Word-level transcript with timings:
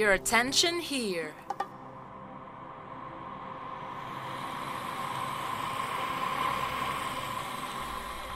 Your 0.00 0.16
attention 0.16 0.80
here. 0.80 1.36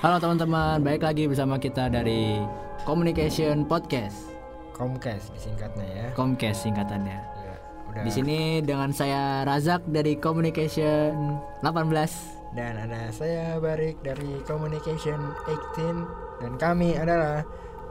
Halo 0.04 0.20
teman-teman, 0.20 0.84
baik 0.84 1.08
lagi 1.08 1.24
bersama 1.24 1.56
kita 1.56 1.88
dari 1.88 2.36
Communication 2.84 3.64
Podcast, 3.64 4.28
Comcast 4.76 5.32
disingkatnya 5.32 5.88
ya. 5.88 6.06
Comcast 6.12 6.68
singkatannya. 6.68 7.16
Ya, 7.16 7.54
udah. 7.88 8.02
Di 8.04 8.12
sini 8.12 8.60
dengan 8.60 8.92
saya 8.92 9.48
Razak 9.48 9.88
dari 9.88 10.20
Communication 10.20 11.40
18. 11.64 12.52
Dan 12.52 12.76
ada 12.76 13.08
saya 13.08 13.56
Barik 13.56 14.04
dari 14.04 14.36
Communication 14.44 15.32
18 15.48 16.44
dan 16.44 16.60
kami 16.60 16.92
adalah 16.92 17.40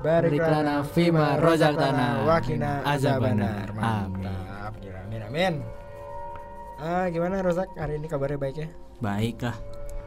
Barik 0.04 0.36
Bariklana 0.36 0.84
Fima 0.84 1.40
Rozaktana 1.40 2.28
Wakina 2.28 2.84
Azabana. 2.84 3.72
Azabanar. 3.72 4.12
Gila, 4.84 5.00
amin 5.08 5.22
amin. 5.32 5.54
Ah, 6.84 7.08
gimana 7.08 7.40
Rozak 7.40 7.72
hari 7.80 7.96
ini 7.96 8.12
kabarnya 8.12 8.36
baik 8.36 8.56
ya? 8.60 8.68
Baik 9.00 9.40
lah. 9.48 9.56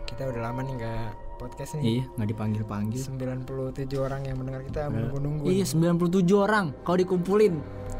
Kita 0.04 0.28
udah 0.28 0.52
lama 0.52 0.60
nih 0.60 0.76
nggak 0.76 1.08
podcast 1.40 1.80
nih. 1.80 1.84
Iya, 1.88 2.04
nggak 2.12 2.28
dipanggil-panggil. 2.36 3.00
97 3.00 3.96
orang 3.96 4.20
yang 4.28 4.36
mendengar 4.36 4.60
kita 4.68 4.92
menunggu-nunggu. 4.92 5.48
Iya, 5.48 5.64
97 5.64 6.28
orang. 6.36 6.76
Kalau 6.84 6.98
dikumpulin, 7.00 7.54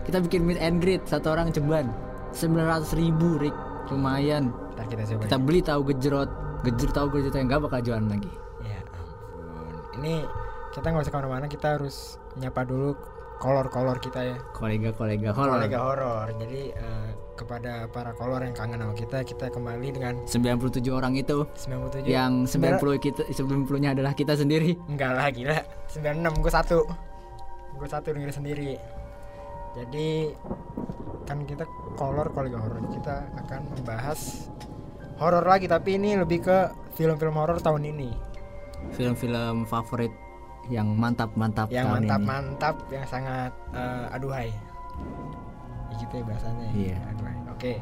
kita 0.05 0.21
bikin 0.21 0.45
meet 0.45 0.61
and 0.61 0.85
greet 0.85 1.01
satu 1.09 1.33
orang 1.33 1.49
ceban. 1.49 1.89
900 2.37 2.93
ribu, 2.93 3.41
Rick. 3.41 3.57
Lumayan. 3.89 4.53
Ntar 4.77 4.85
kita 4.93 5.03
coba. 5.17 5.21
Kita 5.25 5.37
beli 5.41 5.61
tahu 5.65 5.81
gejrot, 5.97 6.31
gejrot 6.61 6.93
tahu 6.93 7.07
gejrot 7.17 7.35
yang 7.41 7.49
nggak 7.49 7.63
bakal 7.65 7.81
jualan 7.81 8.07
lagi. 8.13 8.33
Ya 8.61 8.85
ampun. 8.85 9.73
Ini 10.05 10.15
kita 10.77 10.93
nggak 10.93 11.05
usah 11.09 11.13
ke 11.13 11.19
mana-mana. 11.19 11.47
Kita 11.49 11.81
harus 11.81 12.21
nyapa 12.37 12.69
dulu 12.69 12.93
kolor-kolor 13.41 13.97
kita 14.01 14.21
ya. 14.21 14.37
Kolega-kolega 14.53 15.33
horor. 15.33 15.57
kolega 15.57 15.79
horor. 15.81 16.27
Jadi 16.37 16.63
eh, 16.77 17.09
kepada 17.37 17.89
para 17.89 18.13
kolor 18.17 18.45
yang 18.45 18.57
kangen 18.57 18.81
sama 18.81 18.95
kita, 18.97 19.25
kita 19.25 19.53
kembali 19.53 19.89
dengan 19.93 20.15
97 20.25 20.81
orang 20.89 21.17
itu 21.17 21.45
97 21.57 22.09
yang 22.09 22.45
90 22.49 22.81
kita 23.01 23.23
90-nya 23.29 23.93
adalah 23.93 24.13
kita 24.17 24.37
sendiri. 24.37 24.73
enggak 24.89 25.13
lah 25.13 25.29
gila 25.29 25.61
96 25.93 26.43
gue 26.45 26.53
satu 26.53 26.79
gue 27.77 27.89
satu 27.93 28.09
denger 28.17 28.33
sendiri 28.33 28.81
jadi 29.77 30.33
kan 31.29 31.45
kita 31.45 31.69
kolor 32.01 32.33
kolega 32.33 32.57
horor 32.57 32.81
kita 32.89 33.29
akan 33.45 33.61
membahas 33.77 34.49
horor 35.21 35.45
lagi 35.45 35.69
tapi 35.69 36.01
ini 36.01 36.17
lebih 36.17 36.41
ke 36.41 36.59
film-film 36.97 37.37
horor 37.37 37.61
tahun 37.61 37.85
ini 37.93 38.11
Film-film 38.97 39.69
favorit 39.69 40.26
yang 40.69 40.89
mantap-mantap 40.93 41.69
yang 41.69 41.87
mantap-mantap 41.89 42.75
yang 42.89 43.07
sangat 43.07 43.53
eh, 43.71 44.07
aduhai 44.11 44.51
ya 44.51 45.95
gitu 45.97 46.15
ya 46.17 46.25
bahasanya 46.25 46.67
Iya. 46.73 46.97
aduhai 47.11 47.39
oke 47.49 47.75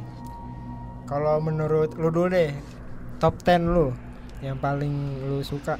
kalau 1.04 1.36
menurut 1.38 1.92
lu 1.96 2.08
dulu 2.08 2.28
deh 2.28 2.52
top 3.18 3.36
10 3.40 3.64
lu 3.66 3.86
yang 4.40 4.56
paling 4.58 4.92
lu 5.24 5.40
suka 5.40 5.76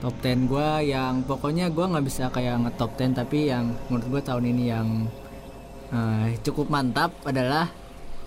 Top 0.00 0.16
10 0.18 0.48
gua 0.48 0.80
yang 0.80 1.20
pokoknya 1.28 1.68
gua 1.68 1.92
nggak 1.92 2.06
bisa 2.08 2.32
kayak 2.32 2.56
nge-top 2.64 2.96
10 2.96 3.12
tapi 3.12 3.52
yang 3.52 3.76
menurut 3.86 4.06
gua 4.08 4.22
tahun 4.24 4.44
ini 4.48 4.64
yang 4.66 4.88
eh, 5.92 6.40
cukup 6.40 6.72
mantap 6.72 7.12
adalah 7.22 7.68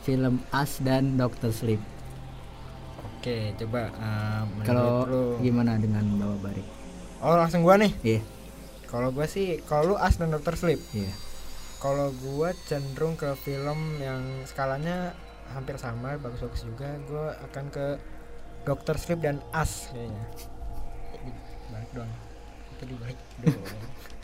film 0.03 0.44
Us 0.52 0.83
dan 0.83 1.16
Doctor 1.16 1.50
Sleep. 1.50 1.80
oke 3.17 3.36
coba 3.55 3.88
menurut 4.53 4.67
Kalau 4.67 4.89
gimana 5.39 5.80
dengan 5.80 6.03
Bawa 6.14 6.36
Barik? 6.44 6.67
Oh 7.24 7.40
langsung 7.40 7.64
gua 7.64 7.80
nih? 7.80 7.92
Iya, 8.04 8.22
kalau 8.92 9.10
gua 9.16 9.26
sih 9.26 9.64
kalau 9.66 9.94
lu 9.94 9.96
As 9.96 10.20
dan 10.20 10.30
Doctor 10.30 10.54
Sleep? 10.60 10.80
Iya. 10.92 11.14
kalau 11.80 12.16
gua 12.24 12.56
cenderung 12.68 13.20
ke 13.20 13.28
film 13.44 14.00
yang 14.00 14.23
skalanya 14.48 15.11
hampir 15.52 15.76
sama 15.76 16.16
bagus-bagus 16.16 16.64
juga 16.64 16.95
gua 17.08 17.36
akan 17.52 17.66
ke 17.72 18.00
Doctor 18.64 18.95
Sleep 18.95 19.20
dan 19.20 19.44
As 19.52 19.92
kayaknya. 19.92 20.23
Balik 21.72 21.92
doang. 21.92 22.12
Itu 22.80 22.83
dibalik 22.88 23.20
doang. 23.44 23.82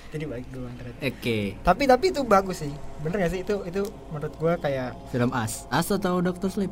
Itu 0.08 0.16
dibalik 0.16 0.48
doang 0.56 0.74
ternyata. 0.80 1.00
Oke, 1.04 1.40
tapi 1.60 1.84
tapi 1.84 2.06
itu 2.16 2.22
bagus 2.24 2.64
sih. 2.64 2.74
Bener 3.04 3.28
gak 3.28 3.32
sih? 3.36 3.42
Itu 3.44 3.68
itu 3.68 3.84
menurut 4.16 4.34
gua 4.40 4.56
kayak 4.56 4.96
film 5.12 5.36
Us. 5.36 5.68
Us 5.68 5.88
atau 5.92 6.24
Doctor 6.24 6.48
Sleep? 6.48 6.72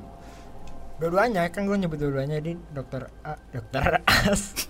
dua-duanya 0.97 1.45
kan 1.53 1.69
gua 1.69 1.77
nyebut 1.77 2.01
dua-duanya 2.01 2.41
di 2.41 2.57
Dokter 2.73 3.05
A, 3.21 3.37
Dokter 3.53 4.01
As 4.09 4.65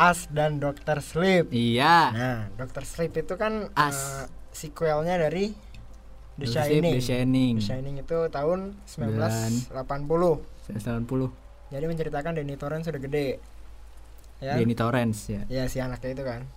As 0.00 0.24
dan 0.28 0.56
Dokter 0.56 0.96
Sleep 0.98 1.52
Iya. 1.52 1.96
Nah, 2.10 2.38
Doctor 2.56 2.82
Sleep 2.82 3.12
itu 3.14 3.36
kan 3.36 3.68
As. 3.74 4.24
eh, 4.24 4.24
sequelnya 4.50 5.14
dari 5.14 5.52
The 6.34 6.48
Shining. 6.48 6.96
The 6.96 7.04
Shining. 7.04 7.54
The 7.54 7.66
Shining 7.66 7.96
itu 7.98 8.18
tahun 8.26 8.80
1980. 8.88 10.40
1980. 10.66 11.28
Jadi 11.68 11.84
menceritakan 11.84 12.32
Danny 12.32 12.56
Torrance 12.56 12.88
sudah 12.88 12.96
gede. 12.98 13.36
Ya. 14.40 14.56
Denny 14.56 14.72
Torrance 14.72 15.28
ya. 15.28 15.42
Ya 15.46 15.68
si 15.68 15.78
anaknya 15.78 16.10
itu 16.10 16.24
kan. 16.24 16.48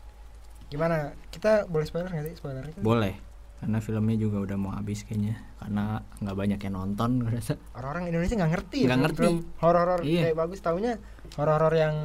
Gimana? 0.69 1.11
Kita 1.27 1.67
boleh 1.67 1.83
spoiler 1.83 2.07
nggak 2.07 2.25
sih 2.25 2.35
spoilernya? 2.39 2.73
kan? 2.73 2.81
Boleh. 2.81 3.13
Karena 3.59 3.79
filmnya 3.79 4.17
juga 4.17 4.39
udah 4.41 4.55
mau 4.55 4.71
habis 4.71 5.03
kayaknya. 5.03 5.35
Karena 5.57 5.99
nggak 6.17 6.37
banyak 6.37 6.59
yang 6.61 6.73
nonton 6.73 7.09
rasa. 7.27 7.59
Orang-orang 7.73 8.07
Indonesia 8.07 8.35
nggak 8.35 8.51
ngerti. 8.51 8.79
Nggak 8.81 8.95
film- 8.95 9.03
ngerti. 9.03 9.31
Horor-horor 9.59 9.99
Iya. 10.01 10.21
kayak 10.23 10.37
bagus 10.39 10.59
taunya 10.59 10.93
horor-horor 11.35 11.75
yang 11.75 11.95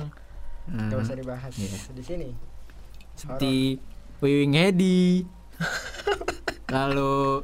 Nah, 0.68 0.86
nggak 0.86 1.00
usah 1.00 1.14
dibahas 1.14 1.52
iya. 1.54 1.78
di 1.90 2.02
sini. 2.02 2.28
seperti 3.14 3.80
Wiwing 4.18 4.52
Hedi 4.52 5.24
lalu 6.68 7.42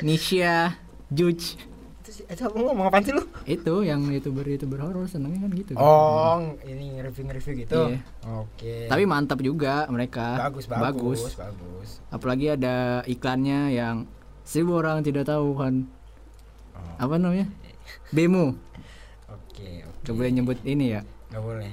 Nisha 0.00 0.78
Juj 1.08 1.58
Itu 2.02 2.10
itu 2.24 2.42
lu 2.48 2.66
ngomong 2.66 2.86
apaan 2.86 3.02
sih 3.02 3.12
lu? 3.12 3.22
itu 3.44 3.74
yang 3.82 4.02
youtuber 4.06 4.44
youtuber 4.44 4.78
horor 4.80 5.04
senengnya 5.04 5.42
kan 5.42 5.50
gitu 5.52 5.72
Oh, 5.74 6.38
ini 6.62 6.98
review-review 6.98 7.52
gitu. 7.60 7.80
Iya. 7.88 8.00
Oke. 8.36 8.86
tapi 8.86 9.02
mantap 9.04 9.38
juga 9.38 9.84
mereka 9.88 10.38
bagus, 10.40 10.64
bagus, 10.66 11.20
bagus. 11.34 11.88
apalagi 12.08 12.52
ada 12.52 12.76
iklannya 13.04 13.70
yang 13.70 13.96
seribu 14.42 14.78
orang 14.78 15.02
tidak 15.02 15.26
tahu 15.26 15.54
kan 15.54 15.86
Oh. 16.72 17.04
apa 17.04 17.14
namanya 17.16 17.46
demo 18.08 18.56
Oke, 19.28 19.84
oke. 19.84 20.00
Gak 20.02 20.14
boleh 20.14 20.30
nyebut 20.32 20.56
ini 20.64 20.96
ya 20.96 21.04
Nggak 21.32 21.42
boleh. 21.42 21.72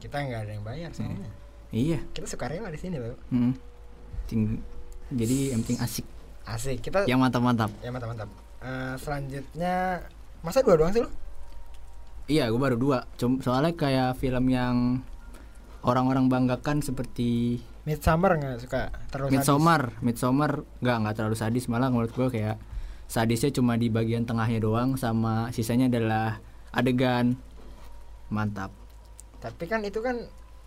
Kita 0.00 0.16
nggak 0.18 0.40
ada 0.42 0.52
yang 0.52 0.64
bayar 0.64 0.90
soalnya. 0.90 1.30
iya 1.68 1.98
Kita 2.10 2.24
suka 2.24 2.48
rela 2.48 2.68
di 2.68 2.80
sini 2.80 2.96
loh. 2.96 3.14
Hmm. 3.28 3.52
Ting- 4.24 4.62
jadi 5.12 5.52
yang 5.52 5.60
penting 5.62 5.78
asik 5.80 6.06
Asik. 6.44 6.80
Kita 6.80 7.04
yang 7.04 7.20
mantap-mantap 7.20 7.68
ya 7.80 7.88
mantap-mantap. 7.88 8.28
Eh, 8.64 8.94
selanjutnya 8.96 10.00
masa 10.40 10.60
dua 10.60 10.76
doang 10.76 10.92
sih 10.92 11.04
lo? 11.04 11.08
Iya, 12.24 12.48
gue 12.48 12.56
baru 12.56 12.76
dua. 12.76 13.04
Cum- 13.16 13.40
soalnya 13.40 13.76
kayak 13.76 14.16
film 14.16 14.48
yang 14.48 15.04
orang-orang 15.84 16.32
banggakan 16.32 16.80
seperti 16.80 17.60
Midsummer 17.84 18.40
nggak 18.40 18.64
suka 18.64 18.88
terlalu 19.12 19.28
sadis. 19.28 19.38
Midsommar. 19.44 19.82
Midsommar 20.00 20.50
nggak 20.80 20.96
nggak 21.04 21.14
terlalu 21.20 21.36
sadis, 21.36 21.68
malah 21.68 21.92
menurut 21.92 22.16
gue 22.16 22.28
kayak 22.32 22.56
sadisnya 23.04 23.52
cuma 23.52 23.76
di 23.76 23.92
bagian 23.92 24.24
tengahnya 24.24 24.64
doang, 24.64 24.96
sama 24.96 25.52
sisanya 25.52 25.92
adalah 25.92 26.40
adegan 26.72 27.36
mantap. 28.28 28.70
Tapi 29.38 29.64
kan 29.66 29.84
itu 29.84 30.00
kan 30.00 30.16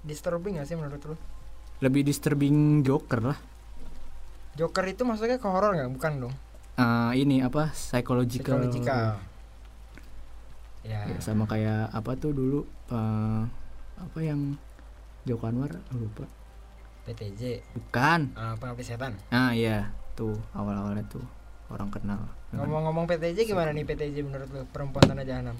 disturbing 0.01 0.57
gak 0.57 0.69
sih 0.69 0.77
menurut 0.77 1.01
lo? 1.03 1.15
Lebih 1.79 2.01
disturbing 2.03 2.81
Joker 2.81 3.21
lah. 3.21 3.39
Joker 4.53 4.85
itu 4.85 5.05
masuknya 5.05 5.37
ke 5.37 5.45
horor 5.45 5.77
nggak? 5.77 5.91
Bukan 5.93 6.11
dong. 6.17 6.33
Eh, 6.77 7.11
ini 7.21 7.41
apa 7.41 7.73
psychological, 7.73 8.61
Psychological. 8.61 9.17
Ya. 10.85 11.03
Ya, 11.03 11.19
sama 11.19 11.43
kayak 11.45 11.91
apa 11.91 12.15
tuh 12.15 12.31
dulu 12.31 12.59
eh, 12.89 13.41
apa 13.97 14.19
yang 14.21 14.55
Joko 15.27 15.51
Anwar 15.51 15.75
lupa 15.91 16.23
PTJ. 17.03 17.59
bukan 17.75 18.31
eh, 18.31 18.55
pengabdi 18.55 18.83
setan. 18.83 19.13
ah 19.27 19.51
iya 19.51 19.91
tuh 20.15 20.39
awal-awalnya 20.55 21.03
tuh 21.07 21.23
orang 21.67 21.91
kenal 21.91 22.23
Ngomong-ngomong 22.55 23.03
PTJ 23.11 23.43
gimana 23.43 23.75
nih 23.75 23.83
PTJ 23.83 24.23
menurut 24.23 24.47
lo? 24.47 24.63
Perempuan 24.71 25.03
Tanah 25.03 25.27
Jahanam. 25.27 25.57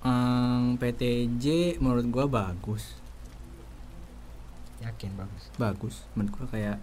Em, 0.00 0.78
PTJ 0.78 1.44
menurut 1.78 2.06
gua 2.06 2.24
bagus 2.24 2.94
Yakin 4.78 5.10
bagus. 5.12 5.42
bagus 5.58 5.94
menurut 6.14 6.32
gua 6.34 6.46
kayak 6.48 6.78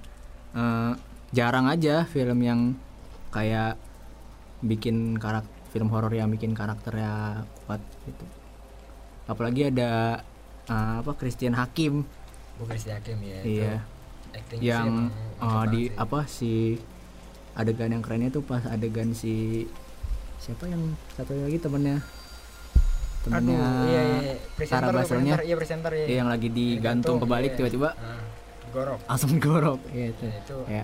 eh, 0.51 0.93
jarang 1.31 1.65
aja 1.65 2.03
film 2.03 2.39
yang 2.39 2.75
kayak 3.29 3.79
bikin 4.59 5.15
karakter 5.15 5.47
film 5.69 5.87
horor 5.89 6.07
yang 6.09 6.27
bikin 6.27 6.51
karakternya 6.51 7.43
kuat 7.63 7.79
gitu 8.03 8.25
apalagi 9.25 9.67
ada 9.67 10.19
eh, 10.65 10.93
apa 10.99 11.11
Christian 11.13 11.55
Hakim 11.55 12.03
Bukan 12.55 12.75
si 12.75 12.87
Hakim 12.87 13.19
ya. 13.19 13.39
iya 13.43 13.75
Acting 14.31 14.59
sih 14.59 14.67
yang 14.67 15.11
mantap 15.39 15.71
di 15.71 15.81
sih. 15.81 15.95
apa 15.95 16.19
si 16.25 16.51
adegan 17.53 17.87
yang 17.89 18.03
kerennya 18.03 18.27
tuh 18.29 18.43
pas 18.43 18.63
adegan 18.65 19.11
si 19.11 19.63
siapa 20.37 20.67
yang 20.67 20.83
satu 21.15 21.31
lagi 21.33 21.55
temennya 21.57 22.03
temennya 23.25 23.57
Aduh, 23.57 23.83
iya, 23.83 24.01
iya, 24.03 24.19
iya. 24.21 24.35
Presenter, 24.53 24.91
Baselnya 24.91 25.33
presenter, 25.33 25.39
iya 25.41 25.55
presenter 25.57 25.91
ya. 25.91 26.05
yang 26.13 26.27
lagi 26.29 26.47
digantung 26.47 27.17
kebalik 27.17 27.51
iya. 27.51 27.57
tiba-tiba 27.57 27.89
Ah. 27.91 28.21
gorok. 28.69 28.99
langsung 29.03 29.33
gorok. 29.39 29.79
Gitu 29.87 30.23
Ya, 30.23 30.35
itu. 30.37 30.57
Ya 30.67 30.83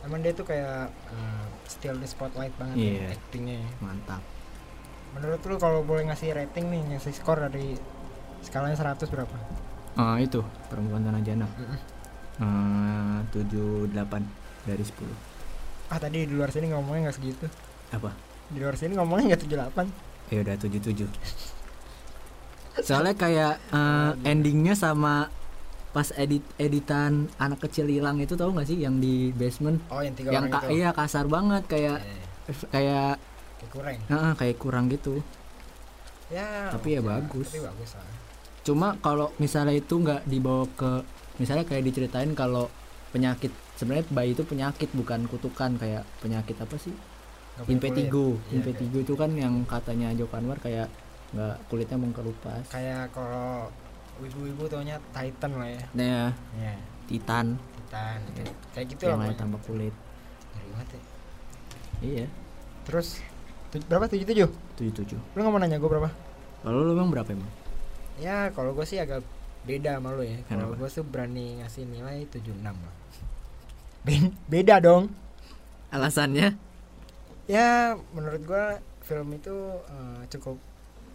emang 0.00 0.18
dia 0.18 0.32
tuh 0.32 0.42
kayak 0.42 0.88
uh, 1.08 1.44
still 1.64 1.94
the 1.94 2.08
spotlight 2.08 2.50
banget 2.56 2.74
Iya. 2.74 2.92
ya, 2.96 3.06
actingnya 3.14 3.56
ya. 3.58 3.68
mantap. 3.78 4.22
Menurut 5.10 5.40
lu 5.40 5.56
kalau 5.56 5.80
boleh 5.80 6.06
ngasih 6.06 6.32
rating 6.32 6.66
nih 6.66 6.82
ngasih 6.90 7.12
skor 7.12 7.38
dari 7.38 7.76
skalanya 8.40 8.74
100 8.74 9.06
berapa? 9.06 9.36
Ah, 9.94 10.16
itu. 10.16 10.40
Perempuan 10.66 11.02
tanah 11.02 11.20
jana. 11.20 11.46
Eh, 12.38 13.16
tujuh 13.30 13.84
delapan 13.86 14.24
dari 14.62 14.80
10 14.80 15.04
ah 15.90 15.98
tadi 15.98 16.22
di 16.22 16.30
luar 16.30 16.48
sini 16.48 16.70
ngomongnya 16.70 17.10
nggak 17.10 17.16
segitu. 17.16 17.46
Apa? 17.90 18.14
Di 18.46 18.56
luar 18.56 18.74
sini 18.74 18.94
ngomongnya 18.94 19.34
nggak 19.34 19.42
78 19.44 19.90
ya 20.30 20.38
udah 20.40 20.54
tujuh 20.56 20.80
tujuh 20.80 21.08
soalnya 22.78 23.14
kayak 23.14 23.54
eh, 23.68 24.12
endingnya 24.24 24.72
sama 24.72 25.26
pas 25.90 26.06
edit 26.14 26.46
editan 26.54 27.26
anak 27.36 27.58
kecil 27.60 27.84
hilang 27.84 28.16
itu 28.16 28.32
tahu 28.32 28.54
nggak 28.54 28.64
sih 28.64 28.78
yang 28.78 28.96
di 28.96 29.34
basement? 29.34 29.82
Oh 29.88 29.98
yang 29.98 30.14
tiga 30.14 30.30
yang 30.30 30.46
orang 30.46 30.54
ka- 30.54 30.64
itu. 30.64 30.78
iya 30.78 30.90
kasar 30.90 31.26
banget 31.26 31.62
kayak 31.66 31.98
Eh, 32.46 32.56
kayak 32.68 33.14
kayak 33.58 33.70
kurang. 33.70 33.94
Eh, 34.00 34.32
kayak 34.34 34.56
kurang 34.56 34.84
gitu. 34.88 35.14
Ya 36.28 36.70
Tapi 36.70 36.94
ya 36.94 37.00
lah. 37.00 37.18
bagus. 37.18 37.48
tapi 37.48 37.60
bagus 37.60 37.90
lah. 37.92 38.06
Cuma 38.62 38.94
kalau 38.98 39.34
misalnya 39.36 39.74
itu 39.74 39.94
nggak 39.96 40.22
dibawa 40.24 40.64
ke 40.70 41.02
misalnya 41.36 41.64
kayak 41.64 41.82
diceritain 41.82 42.30
kalau 42.32 42.70
penyakit 43.10 43.50
sebenarnya 43.74 44.06
bayi 44.08 44.30
itu 44.30 44.44
penyakit 44.44 44.92
bukan 44.92 45.26
kutukan 45.26 45.74
kayak 45.74 46.06
penyakit 46.20 46.54
apa 46.54 46.76
sih? 46.76 46.94
Impetigo. 47.66 48.38
Iya, 48.46 48.56
impetigo 48.56 48.98
itu 49.00 49.14
kan 49.14 49.34
yang 49.34 49.66
katanya 49.66 50.14
Joko 50.14 50.38
Anwar 50.38 50.56
kayak 50.56 50.86
nggak 51.30 51.56
kulitnya 51.70 51.96
mengkelupas. 51.96 52.64
Kayak 52.68 53.14
kalau 53.14 53.70
wibu-wibu 54.18 54.66
taunya 54.66 54.98
Titan 55.10 55.52
lah 55.56 55.68
ya. 55.70 55.84
Nah 55.94 56.30
ya 56.58 56.74
Titan. 57.06 57.56
Titan. 57.56 58.18
Kayak, 58.34 58.52
kayak 58.74 58.86
gitu 58.90 59.02
yang 59.06 59.18
lah 59.18 59.30
lain 59.30 59.38
tanpa 59.38 59.58
kulit. 59.62 59.94
Ngeri 60.54 60.68
banget 60.74 60.88
ya. 60.90 61.02
iya. 62.00 62.26
Terus 62.86 63.22
tu- 63.70 63.86
berapa? 63.86 64.10
tujuh 64.10 64.26
tujuh? 64.26 64.48
tujuh 64.76 64.92
tujuh. 65.04 65.20
Lu 65.34 65.38
nggak 65.38 65.52
mau 65.52 65.60
nanya 65.62 65.78
gue 65.78 65.90
berapa? 65.90 66.10
Kalau 66.60 66.78
lu 66.82 66.92
emang 66.92 67.10
berapa 67.10 67.30
emang? 67.30 67.50
Ya 68.20 68.50
kalau 68.52 68.74
gue 68.74 68.84
sih 68.84 68.98
agak 68.98 69.22
beda 69.62 69.96
sama 69.96 70.12
lu 70.12 70.26
ya. 70.26 70.42
Kalau 70.44 70.74
gue 70.74 70.88
tuh 70.88 71.06
berani 71.06 71.62
ngasih 71.62 71.86
nilai 71.86 72.26
76 72.26 72.58
lah. 72.64 72.94
Ben- 74.02 74.34
beda 74.48 74.80
dong. 74.80 75.12
Alasannya? 75.90 76.56
Ya 77.46 77.98
menurut 78.10 78.42
gue 78.42 78.64
film 79.02 79.34
itu 79.34 79.56
eh, 79.84 80.22
cukup 80.30 80.56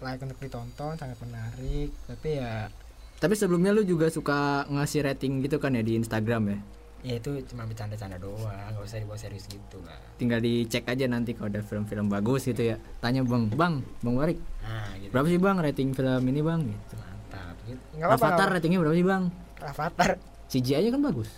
layak 0.04 0.24
untuk 0.26 0.40
ditonton 0.42 0.94
sangat 0.98 1.18
menarik. 1.24 1.90
Tapi 2.08 2.30
ya 2.42 2.68
tapi 3.16 3.34
sebelumnya 3.34 3.72
lu 3.72 3.88
juga 3.88 4.12
suka 4.12 4.68
ngasih 4.68 5.08
rating 5.08 5.40
gitu 5.40 5.56
kan 5.56 5.72
ya 5.72 5.84
di 5.84 5.96
Instagram 5.96 6.52
ya? 6.52 6.60
ya 7.06 7.22
itu 7.22 7.38
cuma 7.54 7.70
bercanda-canda 7.70 8.18
doang 8.18 8.50
nggak 8.50 8.82
usah 8.82 8.98
dibawa 8.98 9.14
serius 9.14 9.46
gitu 9.46 9.78
lah 9.86 9.94
tinggal 10.18 10.42
dicek 10.42 10.90
aja 10.90 11.06
nanti 11.06 11.38
kalau 11.38 11.54
ada 11.54 11.62
film-film 11.62 12.10
bagus 12.10 12.50
gitu 12.50 12.74
ya. 12.74 12.82
Tanya 12.98 13.22
bang 13.22 13.46
bang 13.54 13.86
bang 14.02 14.16
Warik 14.18 14.40
nah 14.66 14.90
gitu. 14.98 15.14
berapa 15.14 15.28
sih 15.30 15.38
bang 15.38 15.58
rating 15.62 15.90
film 15.94 16.24
ini 16.26 16.42
bang? 16.42 16.60
Gitu. 16.66 16.94
Mantap. 16.98 17.56
Gitu. 17.70 17.82
Apa-apa 18.02 18.14
Avatar 18.18 18.48
nggak 18.50 18.56
ratingnya 18.58 18.80
berapa 18.82 18.96
sih 18.98 19.06
bang. 19.06 19.24
Avatar. 19.62 20.12
CGI 20.50 20.82
nya 20.86 20.92
kan 20.98 21.02
bagus. 21.06 21.30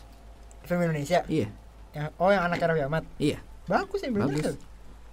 Film 0.64 0.80
Indonesia? 0.84 1.20
Iya. 1.28 1.48
Yang 1.92 2.08
oh 2.16 2.30
yang 2.32 2.44
anak 2.48 2.64
Raffi 2.64 2.84
Ahmad? 2.88 3.04
Iya. 3.20 3.38
Bagus 3.68 4.00
ya 4.00 4.10
Bagus. 4.12 4.56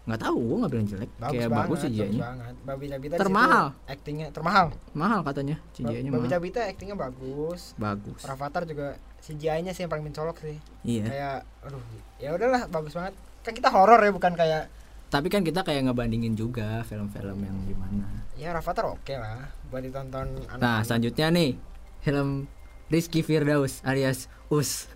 Nggak 0.05 0.21
tahu 0.21 0.37
gua 0.37 0.57
nggak 0.65 0.73
bilang 0.77 0.89
jelek. 0.89 1.11
Bagus 1.17 1.33
kayak 1.33 1.49
banget 1.49 1.65
bagus 1.65 1.79
CGI 1.81 1.89
bagus 1.97 2.13
nya 2.13 2.21
banget 2.21 2.55
Babi 2.61 2.85
Cabita 2.93 3.15
Termahal. 3.17 3.67
actingnya 3.89 4.27
termahal. 4.37 4.67
Mahal 4.93 5.21
katanya 5.25 5.57
CGI 5.73 6.01
nya 6.05 6.11
Babi 6.13 6.29
Cabita 6.29 6.61
actingnya 6.69 6.97
bagus. 6.97 7.61
Bagus. 7.81 8.21
Rafathar 8.21 8.63
juga 8.69 9.01
CGI-nya 9.25 9.73
sih 9.73 9.89
yang 9.89 9.93
paling 9.93 10.05
mencolok 10.05 10.37
sih. 10.45 10.61
Iya. 10.85 11.05
Kayak 11.09 11.37
aduh 11.65 11.85
ya 12.21 12.29
udahlah 12.37 12.69
bagus 12.69 12.93
banget. 12.93 13.17
Kan 13.41 13.53
kita 13.57 13.73
horor 13.73 14.01
ya 14.05 14.13
bukan 14.13 14.37
kayak 14.37 14.69
tapi 15.15 15.31
kan 15.31 15.47
kita 15.47 15.63
kayak 15.63 15.87
ngebandingin 15.87 16.35
juga 16.35 16.83
film-film 16.83 17.39
yang 17.39 17.57
gimana. 17.71 18.27
Ya 18.35 18.51
Rafathar 18.51 18.91
oke 18.91 19.15
lah 19.15 19.47
buat 19.71 19.81
ditonton 19.81 20.43
anak 20.51 20.59
nah 20.59 20.79
selanjutnya 20.83 21.31
nih 21.31 21.55
film 22.03 22.51
Rizky 22.91 23.23
Firdaus 23.23 23.79
alias 23.87 24.27
Us. 24.51 24.91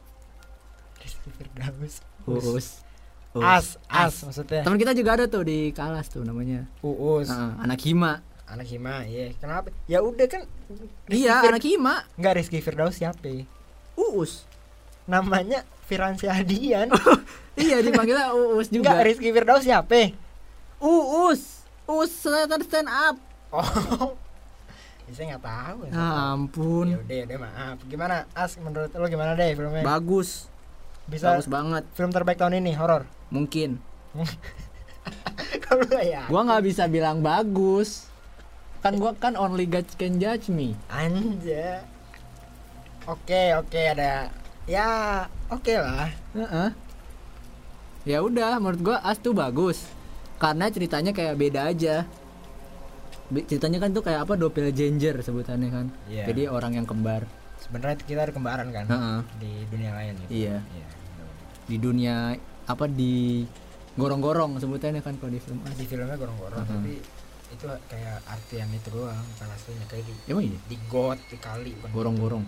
Rizky 0.99 1.31
Firdaus. 1.33 2.03
Us, 2.27 2.45
Us. 2.45 2.69
As 3.41 3.77
As 3.85 4.15
maksudnya. 4.21 4.63
Teman 4.63 4.77
kita 4.77 4.93
juga 4.93 5.11
ada 5.15 5.25
tuh 5.25 5.43
di 5.43 5.71
Kalas 5.71 6.07
tuh 6.07 6.23
namanya. 6.23 6.67
Uus. 6.81 7.27
Heeh, 7.27 7.53
anak 7.59 7.79
Hima. 7.81 8.21
Anak 8.45 8.67
Hima 8.67 9.05
iya. 9.05 9.33
Kenapa? 9.37 9.69
Ya 9.85 10.01
udah 10.01 10.25
kan 10.25 10.43
iya 11.07 11.39
Fir- 11.39 11.51
anak 11.53 11.63
Hima. 11.63 11.95
Nggak 12.15 12.33
Rizky 12.37 12.59
Firdaus 12.59 12.97
siapa? 12.97 13.45
Uus. 13.95 14.49
Namanya 15.05 15.65
Firansi 15.85 16.29
Hadian 16.29 16.93
iya 17.57 17.81
dipanggilnya 17.81 18.33
Uus 18.33 18.69
Enggak, 18.69 18.93
juga 18.93 19.05
Rizky 19.05 19.29
Firdaus 19.31 19.63
siapa? 19.63 20.13
Uus. 20.79 21.65
Uus 21.85 22.11
stand 22.13 22.63
stand 22.63 22.89
up. 22.89 23.17
Oh. 23.51 24.15
Ya, 25.09 25.17
saya 25.17 25.27
nggak 25.33 25.41
tahu. 25.43 25.79
ya. 25.81 25.91
ah, 25.91 25.97
Ya 25.97 26.21
ampun. 26.37 26.87
Udah, 26.95 27.17
ya 27.17 27.25
udah 27.25 27.39
maaf. 27.41 27.77
Gimana? 27.89 28.29
As? 28.37 28.61
Menurut 28.61 28.93
lo 28.93 29.09
gimana 29.09 29.33
deh 29.33 29.57
filmnya? 29.57 29.81
bagus 29.81 30.53
Bisa 31.09 31.33
bagus 31.33 31.49
banget 31.49 31.85
film 31.93 32.11
terbaik 32.11 32.37
tahun 32.37 32.59
ini 32.59 32.73
horor. 32.73 33.09
mungkin 33.29 33.81
Kalau 35.61 35.85
ya. 35.99 36.25
gua 36.27 36.45
nggak 36.45 36.65
bisa 36.65 36.85
bilang 36.85 37.21
bagus 37.21 38.09
kan 38.79 38.95
gua 38.95 39.13
kan 39.13 39.35
only 39.35 39.65
God 39.65 39.85
can 39.95 40.17
judge 40.17 40.49
me 40.49 40.77
Anja. 40.87 41.83
Oke, 43.05 43.57
oke 43.57 43.81
ada. 43.89 44.29
Ya, 44.65 44.89
oke 45.49 45.73
lah. 45.73 46.13
Heeh. 46.31 46.69
ya 48.05 48.21
udah 48.21 48.57
menurut 48.57 48.81
gua 48.83 48.99
As 48.99 49.17
tuh 49.17 49.33
bagus 49.33 49.85
karena 50.37 50.69
ceritanya 50.69 51.11
kayak 51.11 51.35
beda 51.35 51.67
aja 51.67 52.05
ceritanya 53.43 53.79
kan 53.79 53.91
tuh 53.91 54.01
kayak 54.01 54.25
apa 54.25 54.33
doppelganger 54.35 55.21
sebutannya 55.21 55.69
kan 55.69 55.87
Iya. 56.07 56.25
jadi 56.27 56.43
orang 56.49 56.73
yang 56.75 56.85
kembar 56.85 57.29
Sebenarnya 57.59 57.99
kita 57.99 58.21
ada 58.23 58.33
kembaran 58.33 58.71
kan 58.71 58.87
Heeh. 58.87 59.19
di 59.37 59.51
dunia 59.69 59.93
lain 59.93 60.13
gitu. 60.19 60.31
iya 60.33 60.57
Iya. 60.65 60.87
Di 61.69 61.77
dunia 61.77 62.33
apa 62.65 62.85
di 62.85 63.45
gorong-gorong 63.95 64.57
sebutannya 64.57 64.99
kan 64.99 65.15
kalau 65.17 65.29
di 65.29 65.39
film 65.39 65.59
Di 65.69 65.85
filmnya 65.85 66.17
gorong-gorong, 66.17 66.65
Mhm. 66.65 66.71
tapi 66.71 66.93
itu 67.49 67.65
kayak 67.89 68.19
artian 68.25 68.69
itu 68.71 68.89
doang, 68.91 69.25
aslinya 69.39 69.87
kayak 69.87 70.05
di 70.05 70.13
emang 70.27 70.45
iya 70.45 70.59
di 70.65 70.77
got, 70.87 71.19
di 71.27 71.37
kali, 71.37 71.73
gorong-gorong 71.89 72.45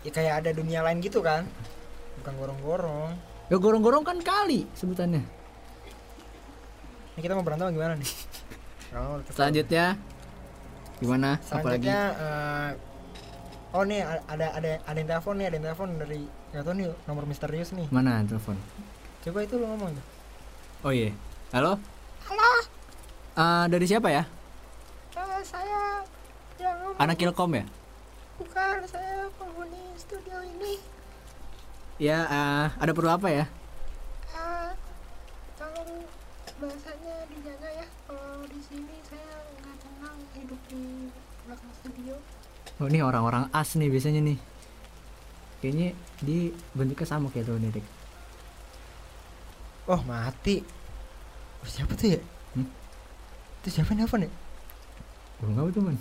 Ya 0.00 0.10
kayak 0.10 0.44
ada 0.44 0.50
dunia 0.52 0.80
lain 0.80 1.00
gitu 1.00 1.20
kan. 1.20 1.48
Bukan 2.20 2.32
gorong-gorong. 2.36 3.10
ya 3.44 3.56
gorong-gorong 3.56 4.04
kan 4.04 4.16
kali 4.20 4.64
sebutannya 4.72 5.24
Ini 7.14 7.20
kita 7.20 7.32
mau 7.32 7.42
berantem 7.42 7.70
gimana 7.70 7.96
nih? 7.96 8.10
Oh, 8.94 9.18
selanjutnya 9.26 9.98
gimana 10.96 11.34
apalagi 11.42 11.82
Selanjutnya 11.82 12.00
eh, 12.14 12.70
Oh 13.74 13.82
nih 13.82 14.00
ada 14.06 14.46
ada 14.54 14.70
ada 14.80 14.94
yang 14.94 15.08
telepon 15.08 15.34
nih, 15.34 15.46
ada 15.50 15.54
yang 15.58 15.66
telepon 15.66 15.88
dari 15.98 16.20
nggak 16.54 16.62
tahu 16.62 16.74
nih 16.78 16.86
nomor 17.04 17.24
misterius 17.26 17.74
nih. 17.74 17.90
mana 17.90 18.22
telepon 18.22 18.54
Coba 19.24 19.40
itu 19.42 19.56
lo 19.56 19.66
ngomong 19.66 19.90
tuh. 19.90 20.04
oh 20.86 20.92
iya 20.94 21.10
halo 21.50 21.74
halo 22.24 22.50
dari 23.66 23.82
siapa 23.84 24.06
ya 24.08 24.22
Ah, 25.14 25.42
saya 25.42 26.02
yang 26.56 26.78
ngomong 26.78 26.98
anak 27.00 27.16
Kilkom 27.18 27.50
ya 27.52 27.64
bukan 28.38 28.76
saya 28.86 29.26
penghuni 29.34 29.82
studio 29.94 30.38
ini. 30.44 30.78
ya 31.98 32.22
eh, 32.22 32.66
ada 32.72 32.92
perlu 32.92 33.10
apa 33.10 33.28
ya 33.28 33.44
Ah, 34.30 34.70
tolong 35.54 36.06
bahasanya 36.56 37.14
dijaga 37.30 37.68
ya. 37.72 37.86
Kalau 38.04 38.42
di 38.46 38.60
sini 38.60 38.94
saya 39.02 39.30
nggak 39.56 39.76
tenang 39.80 40.16
hidup 40.34 40.60
di 40.66 40.82
belakang 41.42 41.72
studio. 41.72 42.14
oh 42.78 42.86
ini 42.86 42.98
orang-orang 43.00 43.50
as 43.50 43.74
nih 43.74 43.90
biasanya 43.90 44.22
nih 44.22 44.38
kayaknya 45.64 45.96
di 46.20 46.52
bentuknya 46.76 47.08
sama 47.08 47.32
kayak 47.32 47.48
lo 47.48 47.56
nih. 47.56 47.80
Oh 49.88 50.00
mati. 50.04 50.60
Oh, 51.64 51.68
siapa 51.68 51.96
tuh 51.96 52.12
ya? 52.12 52.20
Hmm? 52.52 52.68
Itu 53.64 53.68
siapa 53.72 53.96
nih 53.96 54.04
nelfon 54.04 54.28
ya? 54.28 54.30
Gua 55.40 55.48
nggak 55.48 55.56
tahu 55.56 55.70
teman 55.72 55.96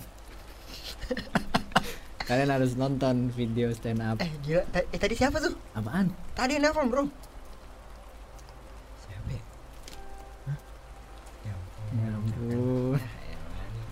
kalian 2.23 2.55
harus 2.55 2.71
nonton 2.79 3.27
video 3.35 3.67
stand 3.75 3.99
up 3.99 4.15
Eh 4.15 4.31
gila, 4.39 4.63
ta- 4.71 4.87
eh, 4.87 4.95
tadi 4.95 5.11
siapa 5.11 5.43
tuh? 5.43 5.51
apaan 5.75 6.07
Tadi 6.31 6.55
nelfon 6.55 6.87
bro. 6.87 7.03
Siapa 9.03 9.27
ya? 9.27 9.41
Hah? 10.47 10.57
Ya 11.43 11.51
ampun. 11.51 11.91
ya 11.93 12.09
ampun 12.15 12.95
Ya 12.95 13.03
elah, 13.35 13.65
nih. 13.67 13.87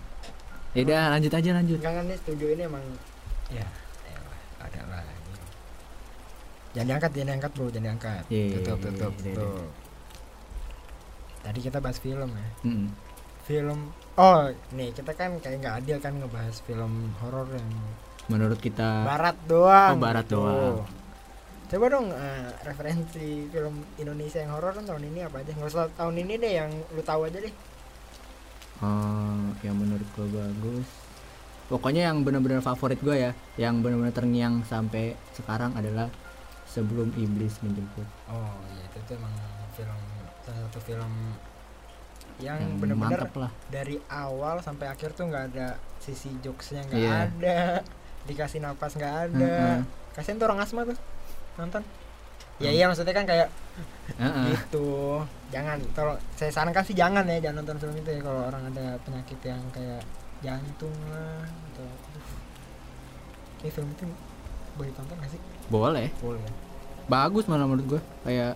ya 0.72 0.80
udah 0.84 1.02
lanjut 1.12 1.32
aja 1.32 1.50
lanjut 1.52 1.78
kan 1.78 2.04
nih 2.04 2.16
studio 2.18 2.46
ini 2.48 2.62
emang 2.64 2.84
ya. 3.48 3.66
Jangan 6.72 6.86
diangkat, 6.88 7.10
jangan 7.12 7.28
diangkat 7.28 7.50
bro, 7.52 7.66
jangan 7.68 7.86
diangkat. 7.86 8.24
Iya, 8.32 8.46
tutup, 8.56 8.78
tutup, 8.80 9.12
iya, 9.12 9.24
iya. 9.28 9.36
tutup. 9.36 9.70
Tadi 11.42 11.58
kita 11.60 11.78
bahas 11.82 11.98
film 12.00 12.30
ya. 12.32 12.48
Mm-mm. 12.64 12.88
Film 13.42 13.80
Oh, 14.12 14.44
nih 14.76 14.92
kita 14.92 15.16
kan 15.16 15.40
kayak 15.40 15.64
nggak 15.64 15.76
adil 15.80 15.96
kan 15.96 16.12
ngebahas 16.20 16.60
film 16.68 17.16
horor 17.24 17.48
yang 17.48 17.70
menurut 18.28 18.60
kita 18.60 19.08
barat 19.08 19.36
doang. 19.48 19.96
Oh, 19.96 20.00
barat 20.00 20.26
gitu. 20.28 20.36
doang. 20.36 20.84
Coba 21.72 21.84
dong 21.88 22.12
eh, 22.12 22.48
referensi 22.68 23.48
film 23.48 23.80
Indonesia 23.96 24.44
yang 24.44 24.52
horor 24.52 24.76
kan 24.76 24.84
tahun 24.84 25.08
ini 25.08 25.24
apa 25.24 25.40
aja? 25.40 25.56
Nggak 25.56 25.70
usah 25.72 25.88
tahun 25.96 26.20
ini 26.28 26.36
deh 26.36 26.52
yang 26.60 26.70
lu 26.92 27.00
tahu 27.00 27.24
aja 27.24 27.40
deh. 27.40 27.54
Eh, 28.84 29.44
yang 29.64 29.76
menurut 29.80 30.08
gue 30.12 30.28
bagus 30.28 30.88
pokoknya 31.72 32.12
yang 32.12 32.20
benar-benar 32.20 32.60
favorit 32.60 33.00
gue 33.00 33.16
ya 33.16 33.32
yang 33.56 33.80
benar-benar 33.80 34.12
terngiang 34.12 34.60
sampai 34.68 35.16
sekarang 35.32 35.72
adalah 35.72 36.12
sebelum 36.72 37.12
iblis 37.14 37.60
menjemput. 37.60 38.08
Oh 38.26 38.48
iya 38.70 38.82
itu 38.82 38.98
tuh 39.04 39.14
emang 39.14 39.34
film 39.70 39.98
salah 40.40 40.60
satu 40.66 40.80
film 40.80 41.12
yang 42.40 42.58
yang 42.58 42.80
lah. 43.38 43.52
dari 43.68 44.00
awal 44.08 44.58
sampai 44.58 44.88
akhir 44.88 45.12
tuh 45.12 45.28
nggak 45.28 45.52
ada 45.52 45.76
sisi 45.98 46.32
jokesnya 46.40 46.82
nggak 46.82 46.98
Iya. 46.98 47.14
ada 47.28 47.58
dikasih 48.28 48.58
napas 48.58 48.96
nggak 48.96 49.14
ada. 49.28 49.54
Heeh. 49.76 49.80
kasian 50.12 50.36
tuh 50.36 50.46
orang 50.46 50.60
asma 50.60 50.82
tuh 50.82 50.96
nonton. 51.54 51.84
Ya 52.56 52.68
iya 52.68 52.86
maksudnya 52.86 53.12
kan 53.12 53.24
kayak 53.24 53.48
Heeh. 54.16 54.44
gitu. 54.50 55.20
Jangan 55.50 55.76
kalau 55.92 56.14
saya 56.32 56.48
sarankan 56.48 56.82
sih 56.82 56.94
jangan 56.94 57.24
ya 57.24 57.38
jangan 57.38 57.60
nonton 57.60 57.76
film 57.78 57.94
itu 57.94 58.10
ya 58.10 58.20
kalau 58.20 58.48
orang 58.48 58.64
ada 58.66 58.96
penyakit 59.02 59.38
yang 59.42 59.60
kayak 59.68 60.00
jantung 60.40 60.94
lah 61.06 61.44
atau 61.68 61.86
kayak 63.58 63.72
film 63.72 63.88
itu 63.90 64.04
boleh 64.74 64.90
tonton 64.92 65.16
gak 65.16 65.30
sih 65.30 65.40
boleh. 65.68 66.08
Boleh. 66.18 66.46
Bagus 67.06 67.44
malah 67.50 67.66
menurut 67.66 67.98
gue 67.98 68.00
kayak 68.24 68.54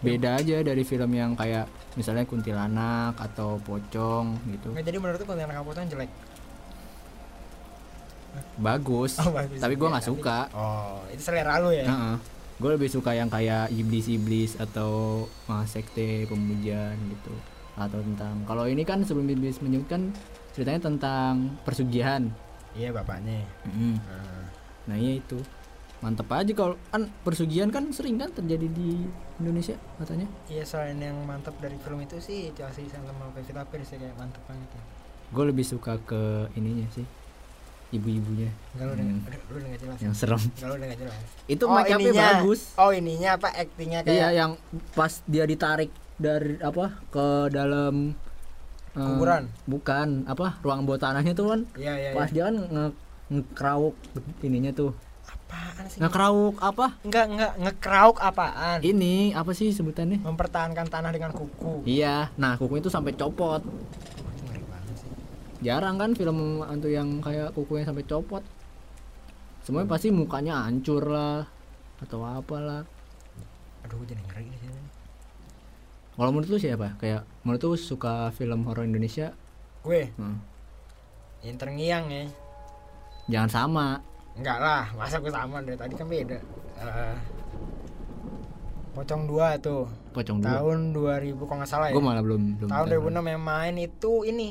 beda 0.00 0.40
aja 0.40 0.56
dari 0.64 0.82
film 0.84 1.12
yang 1.12 1.36
kayak 1.36 1.68
misalnya 1.98 2.24
kuntilanak 2.24 3.18
atau 3.18 3.60
pocong 3.60 4.38
gitu. 4.48 4.72
Nggak 4.72 4.86
jadi 4.86 4.98
menurut 5.00 5.20
konten 5.26 5.50
kaputan 5.50 5.84
jelek? 5.90 6.10
Bagus. 8.60 9.18
Oh, 9.18 9.34
bagus. 9.34 9.58
tapi 9.58 9.74
gue 9.74 9.88
Ya, 9.88 9.92
nggak 9.98 10.06
suka. 10.06 10.38
Oh 10.54 11.02
itu 11.10 11.22
selera 11.22 11.58
lu 11.58 11.74
ya? 11.74 12.16
Gue 12.60 12.76
lebih 12.76 12.92
suka 12.92 13.16
yang 13.16 13.32
kayak 13.32 13.72
iblis-iblis 13.72 14.60
atau 14.60 15.24
uh, 15.48 15.64
sekte 15.66 16.28
pemujaan 16.28 16.96
gitu. 17.10 17.34
Atau 17.74 18.04
tentang 18.04 18.44
kalau 18.44 18.68
ini 18.68 18.84
kan 18.84 19.02
sebelum 19.02 19.26
iblis 19.32 19.58
menyebut 19.64 19.88
kan 19.88 20.02
ceritanya 20.54 20.92
tentang 20.92 21.56
persugihan. 21.64 22.28
Iya 22.76 22.94
bapaknya. 22.94 23.42
Mm. 23.66 23.96
Nah, 23.98 24.44
nah 24.86 24.96
iya 24.96 25.18
itu 25.18 25.40
mantep 26.00 26.26
aja 26.26 26.48
kalau 26.50 26.74
kan 26.86 27.02
persugihan 27.20 27.68
kan 27.68 27.84
sering 27.90 28.16
kan 28.16 28.28
terjadi 28.30 28.66
di 28.66 29.04
Indonesia 29.36 29.76
katanya 29.96 30.24
iya 30.46 30.64
selain 30.64 30.96
yang 30.96 31.16
mantap 31.22 31.52
dari 31.56 31.76
film 31.76 32.00
itu 32.00 32.16
sih 32.18 32.48
Chelsea 32.52 32.88
sama 32.88 33.12
Pevita 33.30 33.60
Pierce 33.64 33.92
ya 33.92 33.98
kayak 34.00 34.16
mantep 34.16 34.40
banget 34.44 34.68
ya. 34.70 34.82
gue 35.30 35.44
lebih 35.46 35.62
suka 35.62 36.00
ke 36.00 36.22
ininya 36.54 36.88
sih 36.90 37.04
ibu-ibunya 37.90 38.48
Enggak 38.72 38.86
lu 38.86 38.92
Hmm. 38.94 39.18
udah- 39.20 39.42
lu 39.44 39.56
udah 39.56 39.68
nggak 39.68 39.82
jelas. 39.82 39.98
yang 39.98 40.14
serem 40.14 40.40
Enggak 40.40 40.68
lu 40.68 40.74
udah 40.78 40.88
jelas. 40.96 41.20
itu 41.46 41.64
Oh, 41.64 41.74
make 41.74 41.90
upnya 41.90 42.00
ininya. 42.06 42.24
bagus 42.32 42.60
Oh 42.74 42.90
ininya 42.90 43.30
apa 43.34 43.48
aktingnya 43.52 44.00
kayak 44.00 44.14
iya 44.14 44.28
yang 44.32 44.50
pas 44.94 45.12
dia 45.26 45.44
ditarik 45.44 45.90
dari 46.16 46.56
apa 46.60 46.84
ke 47.08 47.26
dalam 47.50 48.14
eh, 48.90 49.04
Kuburan? 49.04 49.52
bukan 49.66 50.08
apa 50.24 50.56
ruang 50.60 50.82
bawah 50.82 50.98
tanahnya 50.98 51.32
tuh 51.32 51.46
kan 51.48 51.60
Iya 51.74 51.92
iya. 51.94 52.10
pas 52.12 52.26
iya. 52.26 52.32
dia 52.32 52.42
kan 52.46 52.56
nge 52.56 52.84
ngekerauk 53.30 53.96
ininya 54.40 54.72
tuh 54.72 54.90
Apaan 55.50 55.84
sih? 55.90 55.98
ngekerauk 55.98 56.56
apa? 56.62 56.86
Enggak 57.02 57.24
enggak 57.26 57.52
ngekrauk 57.58 58.16
apaan? 58.22 58.78
ini 58.86 59.34
apa 59.34 59.50
sih 59.50 59.74
sebutannya? 59.74 60.22
Mempertahankan 60.22 60.86
tanah 60.86 61.10
dengan 61.10 61.34
kuku. 61.34 61.82
iya 61.84 62.30
nah 62.38 62.54
kukunya 62.54 62.86
tuh 62.86 62.94
sampai 62.94 63.12
copot. 63.18 63.60
Itu 63.60 64.62
jarang 65.60 66.00
kan 66.00 66.14
film 66.14 66.64
hantu 66.64 66.88
yang 66.88 67.20
kayak 67.20 67.52
kukunya 67.52 67.84
sampai 67.84 68.06
copot? 68.06 68.42
Semuanya 69.66 69.90
pasti 69.90 70.08
mukanya 70.08 70.64
hancur 70.64 71.04
lah 71.10 71.44
atau 72.00 72.24
apalah. 72.24 72.88
Aduh 73.84 74.06
jadi 74.08 74.22
ngeri 74.24 74.48
kalau 76.20 76.36
menurut 76.36 76.52
lu 76.52 76.60
siapa? 76.60 77.00
Kayak 77.00 77.24
menurut 77.48 77.64
lu 77.64 77.80
suka 77.80 78.28
film 78.36 78.68
horor 78.68 78.84
Indonesia? 78.84 79.32
Gue? 79.80 80.12
Hmm, 80.20 80.36
yang 81.40 81.56
terngiang 81.56 82.04
ya. 82.12 82.24
jangan 83.30 83.48
sama 83.48 83.86
Enggak 84.34 84.58
lah, 84.58 84.84
masa 84.94 85.18
gue 85.18 85.28
sama 85.28 85.58
dari 85.60 85.74
tadi 85.74 85.94
kan 85.94 86.06
beda. 86.06 86.38
Eh, 86.76 87.16
Pocong 88.90 89.22
2 89.24 89.62
tuh. 89.62 89.86
pocong 90.10 90.42
dua 90.42 90.58
Tahun 90.58 90.78
2000 90.90 91.38
kalau 91.38 91.58
nggak 91.62 91.70
salah 91.70 91.86
ya. 91.86 91.94
gue 91.94 92.02
malah 92.02 92.18
belum 92.20 92.58
belum 92.58 92.68
tahun 92.68 92.86
tahu. 92.90 93.14
2006 93.14 93.30
yang 93.30 93.42
main 93.46 93.74
itu 93.78 94.12
ini 94.24 94.48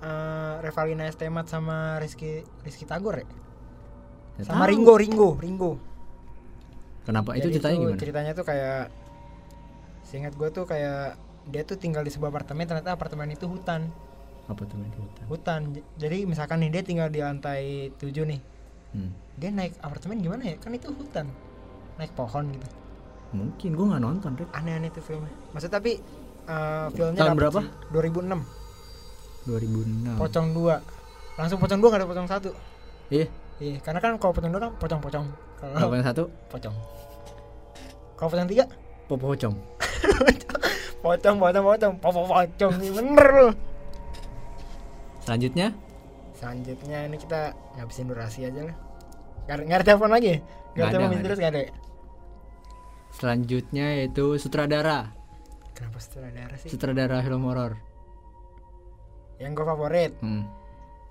eh 0.00 0.54
Revalina 0.58 1.06
Estemat 1.06 1.46
sama 1.46 1.94
Rizky 1.96 2.42
Rizky 2.60 2.82
Tagor 2.82 3.14
ya 3.14 3.26
Nggak 4.34 4.44
sama 4.44 4.66
tahu. 4.66 4.70
Ringo 4.74 4.94
Ringo 4.98 5.28
Ringo 5.38 5.72
kenapa 7.00 7.38
itu 7.38 7.46
Jadi 7.46 7.54
ceritanya 7.54 7.70
tuh 7.70 7.86
gimana 7.86 8.00
ceritanya 8.02 8.32
tuh 8.34 8.42
kayak 8.44 8.82
seingat 10.02 10.34
gue 10.34 10.48
tuh 10.50 10.64
kayak 10.66 11.14
dia 11.46 11.62
tuh 11.62 11.76
tinggal 11.76 12.02
di 12.02 12.10
sebuah 12.10 12.28
apartemen 12.28 12.66
ternyata 12.66 12.90
apartemen 12.90 13.30
itu 13.30 13.46
hutan 13.46 13.94
apa 14.44 14.66
tuh 14.66 14.74
main 14.74 14.90
hutan 14.90 15.24
hutan 15.28 15.60
jadi 15.94 16.26
misalkan 16.26 16.58
nih 16.58 16.70
dia 16.72 16.82
tinggal 16.82 17.06
di 17.06 17.22
lantai 17.22 17.94
7 17.94 18.10
nih 18.26 18.40
hmm. 18.96 19.10
dia 19.38 19.50
naik 19.50 19.72
apartemen 19.80 20.20
gimana 20.22 20.42
ya 20.44 20.56
kan 20.58 20.70
itu 20.74 20.88
hutan 20.90 21.26
naik 21.96 22.12
pohon 22.16 22.44
gitu 22.54 22.68
mungkin 23.30 23.70
gue 23.78 23.86
nggak 23.86 24.02
nonton 24.02 24.30
Rick. 24.34 24.50
aneh-aneh 24.50 24.90
tuh 24.90 25.02
filmnya 25.04 25.34
maksud 25.54 25.70
tapi 25.70 26.02
eh, 26.48 26.86
filmnya 26.94 27.20
Tahun 27.22 27.38
berapa? 27.38 27.60
sih. 27.62 27.70
2006 27.94 29.48
2006 29.48 30.18
pocong 30.18 30.46
2 30.52 31.38
langsung 31.38 31.58
pocong 31.62 31.80
2 31.80 31.88
gak 31.88 32.00
ada 32.02 32.08
pocong 32.10 32.28
satu 32.28 32.50
iya 33.08 33.26
Iya, 33.60 33.76
karena 33.84 34.00
kan 34.00 34.16
kalau 34.16 34.32
pocong 34.32 34.56
dua 34.56 34.60
kan 34.64 34.72
pocong-pocong. 34.80 35.26
Kalau 35.60 35.92
yang 35.92 36.00
satu 36.00 36.32
pocong. 36.48 36.72
Kalau 38.16 38.28
pocong 38.32 38.48
tiga, 38.48 38.64
popocong 39.04 39.52
pocong, 41.04 41.36
pocong, 41.36 41.64
pocong, 41.68 41.94
pocong, 42.00 42.26
pocong. 42.32 42.72
Ini 42.80 42.88
bener 42.96 43.28
loh. 43.28 43.52
selanjutnya 45.20 45.76
Selanjutnya 46.40 47.04
ini 47.04 47.16
kita 47.16 47.40
ngabisin 47.76 48.08
durasi 48.08 48.40
aja 48.42 48.64
lah. 48.64 48.76
Gak, 49.44 49.60
gak 49.62 49.76
ada 49.76 49.86
telepon 49.86 50.08
lagi? 50.08 50.34
Gak, 50.34 50.72
Nggak 50.72 50.80
ada 50.80 50.90
telepon 50.90 51.08
nggak 51.10 51.24
terus 51.26 51.38
gak 51.38 51.52
ada. 51.52 51.62
selanjutnya 53.10 53.86
yaitu 53.96 54.38
sutradara 54.38 55.10
Kenapa 55.72 55.98
sutradara 55.98 56.54
sih? 56.56 56.68
sutradara 56.68 57.18
film 57.20 57.42
horor 57.42 57.74
Yang 59.36 59.52
gue 59.52 59.66
favorit. 59.66 60.12
hmm. 60.16 60.44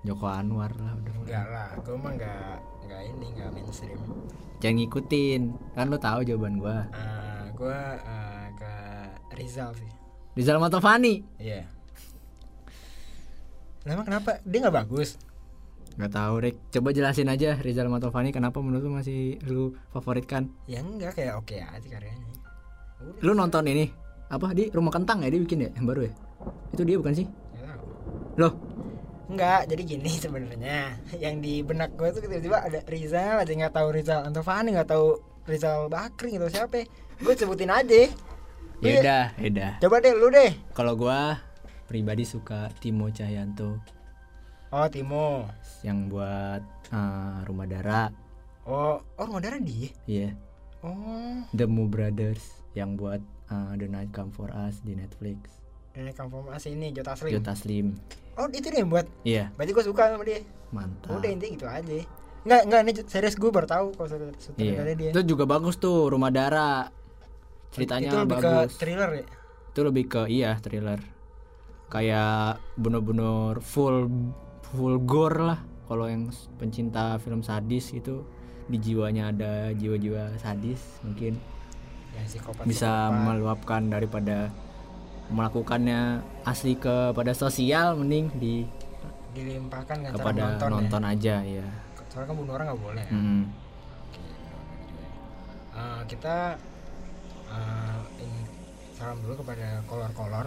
Joko 0.00 0.26
Anwar 0.26 0.72
lah 0.72 0.96
udah 0.96 1.12
Enggak 1.14 1.46
lah, 1.46 1.68
gue 1.76 1.92
mah 1.94 2.10
enggak 2.10 2.56
enggak 2.80 3.00
ini 3.04 3.26
enggak 3.28 3.48
mainstream. 3.52 4.00
jangan 4.56 4.76
ngikutin 4.78 5.42
kan 5.70 5.86
lo 5.86 5.98
tahu 5.98 6.20
jawaban 6.22 6.56
gua 6.56 6.88
Ah, 6.90 7.44
gue 7.52 7.78
eh, 8.00 8.46
ke 8.54 8.72
Rizal 9.36 9.70
sih. 9.74 9.90
Rizal 10.32 10.56
Matovani 10.56 11.20
Iya. 11.36 11.68
Lah 11.68 11.79
emang 13.84 14.04
kenapa? 14.04 14.30
Dia 14.42 14.58
nggak 14.60 14.76
bagus. 14.78 15.16
nggak 15.90 16.12
tahu 16.12 16.34
Rick 16.38 16.56
coba 16.70 16.88
jelasin 16.90 17.26
aja 17.26 17.58
Rizal 17.58 17.86
Matovani 17.86 18.30
kenapa 18.30 18.56
menurut 18.58 18.80
lu 18.80 18.92
masih 18.94 19.36
lu 19.42 19.74
favoritkan 19.90 20.46
Ya 20.64 20.80
enggak 20.80 21.12
kayak 21.14 21.34
oke 21.36 21.52
aja 21.52 21.82
karyanya. 21.82 22.30
Udah, 22.96 23.20
lu 23.20 23.32
nonton 23.32 23.66
ini 23.66 23.90
apa 24.26 24.50
di 24.50 24.70
rumah 24.70 24.90
kentang 24.90 25.20
ya 25.20 25.28
dia 25.28 25.40
bikin 25.40 25.60
ya 25.60 25.70
yang 25.72 25.84
baru 25.84 26.06
ya 26.06 26.12
itu 26.70 26.82
dia 26.84 26.96
bukan 26.96 27.12
sih 27.12 27.26
tahu. 27.26 27.82
loh 28.38 28.54
Enggak, 29.26 29.62
jadi 29.66 29.82
gini 29.84 30.10
sebenarnya. 30.24 30.98
Yang 31.14 31.34
di 31.38 31.54
benak 31.62 31.94
gue 31.94 32.10
tuh 32.10 32.18
tiba-tiba 32.20 32.58
ada 32.60 32.82
Rizal 32.84 33.38
aja 33.38 33.52
nggak 33.52 33.70
tahu 33.72 33.88
Rizal 33.92 34.20
Antovani 34.24 34.74
nggak 34.74 34.90
tahu 34.90 35.06
Rizal 35.44 35.86
Bakri 35.86 36.34
gitu 36.34 36.46
siapa. 36.46 36.82
Gue 37.16 37.34
sebutin 37.34 37.68
aja. 37.68 37.94
ya 37.94 38.10
Iya. 38.80 38.98
udah 38.98 39.24
ya 39.36 39.48
udah 39.50 39.72
Coba 39.78 39.96
deh 39.98 40.12
lu 40.12 40.28
deh. 40.30 40.50
kalau 40.72 40.96
gua 40.96 41.38
pribadi 41.90 42.22
suka 42.22 42.70
Timo 42.78 43.10
Cahyanto 43.10 43.82
Oh 44.70 44.86
Timo. 44.86 45.50
yang 45.82 46.06
buat 46.06 46.62
eh, 46.88 47.38
Rumah 47.42 47.66
Dara 47.66 48.06
Oh, 48.62 49.02
oh 49.18 49.26
Modara 49.26 49.58
dia. 49.58 49.90
iya 50.06 50.30
Oh, 50.80 51.42
The 51.50 51.66
Moo 51.66 51.84
Brothers 51.84 52.62
yang 52.72 52.94
buat 52.94 53.18
eh, 53.50 53.72
The 53.74 53.90
Night 53.90 54.14
Come 54.14 54.30
For 54.30 54.48
Us 54.48 54.78
di 54.80 54.94
Netflix 54.94 55.58
ini 55.90 56.14
konfirmasi 56.14 56.70
ini 56.70 56.94
Jota 56.94 57.18
Slim. 57.18 57.34
Jota 57.34 57.52
Slim 57.52 57.86
Oh, 58.38 58.46
itu 58.46 58.62
dia 58.64 58.78
yang 58.78 58.88
buat. 58.88 59.10
iya 59.20 59.50
Berarti 59.52 59.74
gue 59.74 59.84
suka 59.84 60.14
sama 60.14 60.22
dia. 60.22 60.38
mantap 60.70 61.12
Udah 61.12 61.28
intinya 61.28 61.50
gitu 61.50 61.66
aja. 61.66 61.98
Enggak, 62.40 62.60
enggak 62.64 62.80
ini 62.80 62.92
serius 63.04 63.34
gue 63.34 63.50
baru 63.50 63.66
tahu 63.66 63.86
kalau 63.92 64.08
sutradara 64.38 64.94
dia. 64.94 65.10
itu 65.10 65.20
juga 65.26 65.44
bagus 65.44 65.76
tuh 65.76 66.06
Rumah 66.06 66.30
Dara 66.30 66.88
ceritanya 67.70 68.06
itu 68.06 68.16
lebih 68.16 68.32
bagus 68.32 68.70
ke 68.72 68.78
thriller 68.78 69.10
ya. 69.12 69.24
itu 69.66 69.80
lebih 69.84 70.04
ke 70.06 70.22
iya 70.26 70.50
thriller 70.56 71.00
kayak 71.90 72.62
bener-bener 72.74 73.58
full 73.60 74.06
full 74.70 74.96
gore 75.02 75.42
lah 75.44 75.58
kalau 75.84 76.06
yang 76.06 76.30
pencinta 76.56 77.18
film 77.18 77.42
sadis 77.42 77.90
itu 77.90 78.22
di 78.70 78.78
jiwanya 78.78 79.34
ada 79.34 79.52
jiwa-jiwa 79.74 80.38
sadis 80.38 80.78
mungkin 81.02 81.34
Ya 82.10 82.22
psikopat. 82.22 82.62
bisa 82.62 82.86
psikopat. 83.10 83.22
meluapkan 83.26 83.82
daripada 83.86 84.50
melakukannya 85.28 86.18
asli 86.42 86.74
kepada 86.74 87.30
sosial 87.32 87.94
mending 87.94 88.30
di 88.34 88.66
dilimpahkan 89.30 90.10
kepada 90.10 90.58
menonton 90.58 90.70
nonton, 90.72 91.02
ya. 91.02 91.10
aja 91.14 91.36
ya 91.42 91.66
Soalnya 92.10 92.26
kan 92.26 92.36
bunuh 92.36 92.52
orang 92.54 92.66
nggak 92.66 92.82
boleh. 92.82 93.04
ya. 93.06 93.14
Mm. 93.14 93.44
Oke, 94.02 94.18
ya. 94.18 94.34
Eh, 95.72 96.00
kita 96.10 96.36
eh, 97.46 97.98
ini 98.18 98.40
salam 98.92 99.22
dulu 99.22 99.34
kepada 99.38 99.78
kolor-kolor. 99.86 100.46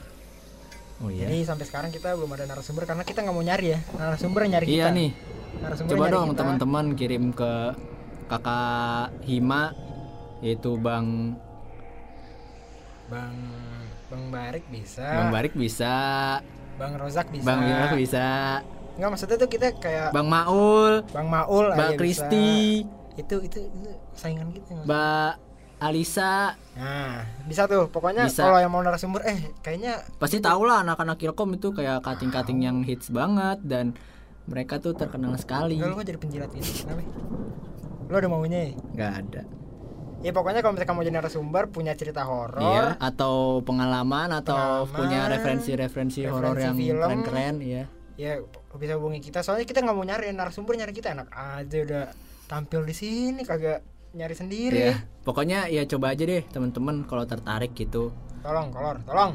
Oh 1.02 1.10
iya. 1.10 1.26
Jadi 1.26 1.38
sampai 1.48 1.66
sekarang 1.66 1.90
kita 1.90 2.14
belum 2.14 2.30
ada 2.38 2.46
narasumber 2.46 2.84
karena 2.86 3.04
kita 3.08 3.26
nggak 3.26 3.36
mau 3.36 3.42
nyari 3.44 3.68
ya. 3.74 3.80
Narasumber 3.98 4.42
nyari 4.46 4.66
kita. 4.70 4.78
Iya 4.78 4.88
nih. 4.94 5.10
Narasumber 5.64 5.92
Coba 5.96 6.06
dong 6.12 6.30
teman-teman 6.38 6.86
kirim 6.94 7.34
ke 7.34 7.54
kakak 8.30 9.10
Hima 9.26 9.74
yaitu 10.44 10.76
Bang 10.76 11.38
Bang 13.08 13.36
Bang 14.12 14.24
Barik 14.30 14.66
bisa. 14.70 15.06
Bang 15.06 15.30
Barik 15.34 15.54
bisa, 15.58 15.96
Bang 16.78 16.94
Rozak 17.02 17.34
bisa. 17.34 17.46
Bang 17.46 17.66
Bima 17.66 17.88
bisa, 17.98 18.62
Enggak 18.94 19.10
maksudnya 19.10 19.38
tuh 19.42 19.50
kita 19.50 19.74
kayak 19.82 20.14
Bang 20.14 20.30
Maul, 20.30 21.02
Bang 21.10 21.28
Maul 21.30 21.74
bisa. 21.74 21.98
Kristi, 21.98 22.86
Itu, 23.18 23.42
itu 23.42 23.70
itu 23.70 23.90
saingan 24.14 24.54
kita. 24.54 24.70
nggak? 24.70 24.86
Mbak 24.86 25.32
Alisa, 25.84 26.56
Nah, 26.74 27.22
bisa 27.46 27.70
tuh. 27.70 27.86
Pokoknya 27.86 28.26
kalau 28.26 28.58
yang 28.58 28.74
mau 28.74 28.82
narasumber 28.82 29.22
eh 29.30 29.54
kayaknya 29.62 30.02
pasti 30.18 30.42
tau 30.42 30.66
lah 30.66 30.82
anak-anak 30.82 31.22
Ilkom 31.22 31.54
itu 31.54 31.70
kayak 31.70 32.02
kating-kating 32.02 32.66
yang 32.66 32.82
hits 32.82 33.14
banget 33.14 33.62
dan 33.62 33.94
mereka 34.50 34.82
tuh 34.82 34.98
terkenal 34.98 35.38
sekali. 35.38 35.78
enggak 35.78 35.94
lu 35.94 35.96
kok 36.02 36.08
jadi 36.10 36.20
penjilat 36.20 36.52
ini. 36.58 36.66
Kenapa? 36.66 37.02
Lu 38.10 38.16
ada 38.18 38.28
maunya 38.28 38.60
ya? 38.66 38.72
Nggak 38.98 39.12
ada. 39.22 39.42
Ya 40.24 40.32
pokoknya 40.32 40.64
kalau 40.64 40.74
misalkan 40.80 40.96
mau 40.96 41.04
jadi 41.04 41.20
narasumber 41.20 41.64
punya 41.68 41.94
cerita 42.00 42.24
horor, 42.24 42.56
Iya, 42.64 42.96
atau 42.96 43.60
pengalaman 43.60 44.32
atau 44.32 44.88
Pengalaman, 44.88 44.96
punya 44.96 45.20
referensi-referensi 45.28 46.24
horor 46.24 46.56
yang 46.56 46.80
keren-keren, 46.80 47.60
ya. 47.60 47.84
ya 48.16 48.40
bisa 48.74 48.96
hubungi 48.96 49.20
kita. 49.20 49.44
Soalnya 49.44 49.68
kita 49.68 49.84
nggak 49.84 49.94
mau 49.94 50.08
nyari 50.08 50.32
narasumber 50.32 50.80
nyari 50.80 50.96
kita 50.96 51.12
enak 51.12 51.28
aja 51.28 51.78
udah 51.84 52.06
tampil 52.48 52.88
di 52.88 52.96
sini 52.96 53.44
kagak 53.44 53.84
nyari 54.14 54.36
sendiri. 54.38 54.78
Iya. 54.80 54.96
Pokoknya 55.24 55.66
ya 55.68 55.84
coba 55.86 56.14
aja 56.14 56.24
deh 56.24 56.46
teman-teman 56.46 57.02
kalau 57.04 57.26
tertarik 57.26 57.74
gitu. 57.74 58.14
Tolong, 58.40 58.70
kolor, 58.70 58.98
tolong. 59.04 59.34